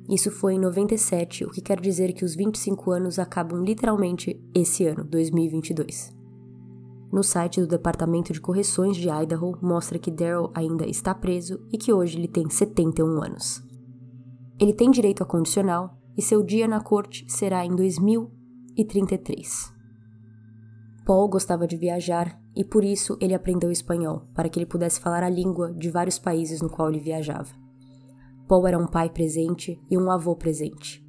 Isso 0.08 0.30
foi 0.30 0.54
em 0.54 0.58
97, 0.58 1.44
o 1.44 1.50
que 1.50 1.61
quer 1.61 1.80
dizer 1.80 2.12
que 2.12 2.24
os 2.24 2.37
25 2.37 2.92
anos 2.92 3.18
acabam 3.18 3.64
literalmente 3.64 4.40
esse 4.54 4.87
ano, 4.87 5.02
2022. 5.04 6.14
No 7.12 7.24
site 7.24 7.61
do 7.61 7.66
Departamento 7.66 8.32
de 8.32 8.40
Correções 8.40 8.96
de 8.96 9.08
Idaho 9.08 9.58
mostra 9.61 9.98
que 9.98 10.11
Daryl 10.11 10.50
ainda 10.54 10.87
está 10.87 11.14
preso 11.14 11.61
e 11.72 11.76
que 11.76 11.92
hoje 11.92 12.18
ele 12.18 12.28
tem 12.28 12.48
71 12.48 13.22
anos. 13.22 13.62
Ele 14.61 14.72
tem 14.72 14.90
direito 14.90 15.22
a 15.22 15.26
condicional 15.26 16.02
e 16.16 16.22
seu 16.22 16.42
dia 16.42 16.66
na 16.68 16.81
corte 16.81 17.25
será 17.29 17.64
em 17.64 17.75
2033. 17.75 19.72
Paul 21.05 21.29
gostava 21.29 21.66
de 21.66 21.77
viajar 21.77 22.40
e 22.55 22.64
por 22.64 22.85
isso 22.85 23.16
ele 23.20 23.35
aprendeu 23.35 23.70
espanhol, 23.70 24.29
para 24.35 24.48
que 24.48 24.59
ele 24.59 24.66
pudesse 24.66 25.01
falar 25.01 25.22
a 25.22 25.29
língua 25.29 25.72
de 25.72 25.90
vários 25.90 26.18
países 26.18 26.61
no 26.61 26.70
qual 26.70 26.88
ele 26.88 27.01
viajava. 27.01 27.51
Paul 28.46 28.66
era 28.66 28.79
um 28.79 28.87
pai 28.87 29.11
presente 29.11 29.81
e 29.90 29.96
um 29.98 30.11
avô 30.11 30.37
presente. 30.37 31.05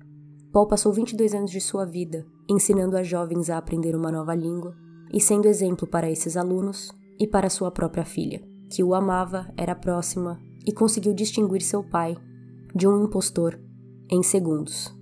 Paul 0.51 0.67
passou 0.67 0.93
22 0.93 1.33
anos 1.33 1.51
de 1.51 1.59
sua 1.59 1.85
vida 1.85 2.25
ensinando 2.49 2.97
a 2.97 3.03
jovens 3.03 3.49
a 3.49 3.57
aprender 3.57 3.95
uma 3.95 4.11
nova 4.11 4.35
língua 4.35 4.75
e 5.11 5.19
sendo 5.19 5.47
exemplo 5.47 5.87
para 5.87 6.09
esses 6.09 6.35
alunos 6.35 6.91
e 7.19 7.27
para 7.27 7.49
sua 7.49 7.71
própria 7.71 8.03
filha, 8.03 8.43
que 8.69 8.83
o 8.83 8.93
amava, 8.93 9.51
era 9.55 9.75
próxima 9.75 10.39
e 10.65 10.71
conseguiu 10.71 11.13
distinguir 11.13 11.61
seu 11.61 11.83
pai 11.83 12.17
de 12.75 12.87
um 12.87 13.03
impostor 13.05 13.59
em 14.13 14.21
segundos. 14.21 14.95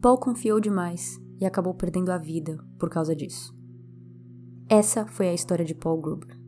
Paul 0.00 0.16
confiou 0.16 0.58
demais 0.58 1.20
e 1.38 1.44
acabou 1.44 1.74
perdendo 1.74 2.10
a 2.10 2.16
vida 2.16 2.58
por 2.78 2.88
causa 2.88 3.14
disso. 3.14 3.54
Essa 4.66 5.06
foi 5.06 5.28
a 5.28 5.34
história 5.34 5.64
de 5.64 5.74
Paul 5.74 6.00
Gruber. 6.00 6.40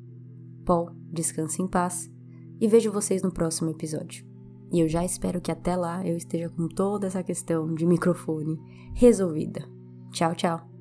Paul, 0.64 0.90
descanse 1.12 1.60
em 1.60 1.68
paz 1.68 2.10
e 2.58 2.66
vejo 2.66 2.90
vocês 2.90 3.22
no 3.22 3.30
próximo 3.30 3.68
episódio. 3.68 4.26
E 4.72 4.80
eu 4.80 4.88
já 4.88 5.04
espero 5.04 5.40
que 5.40 5.52
até 5.52 5.76
lá 5.76 6.06
eu 6.06 6.16
esteja 6.16 6.48
com 6.48 6.66
toda 6.66 7.08
essa 7.08 7.22
questão 7.22 7.74
de 7.74 7.84
microfone 7.84 8.58
resolvida. 8.94 9.68
Tchau, 10.12 10.34
tchau! 10.34 10.71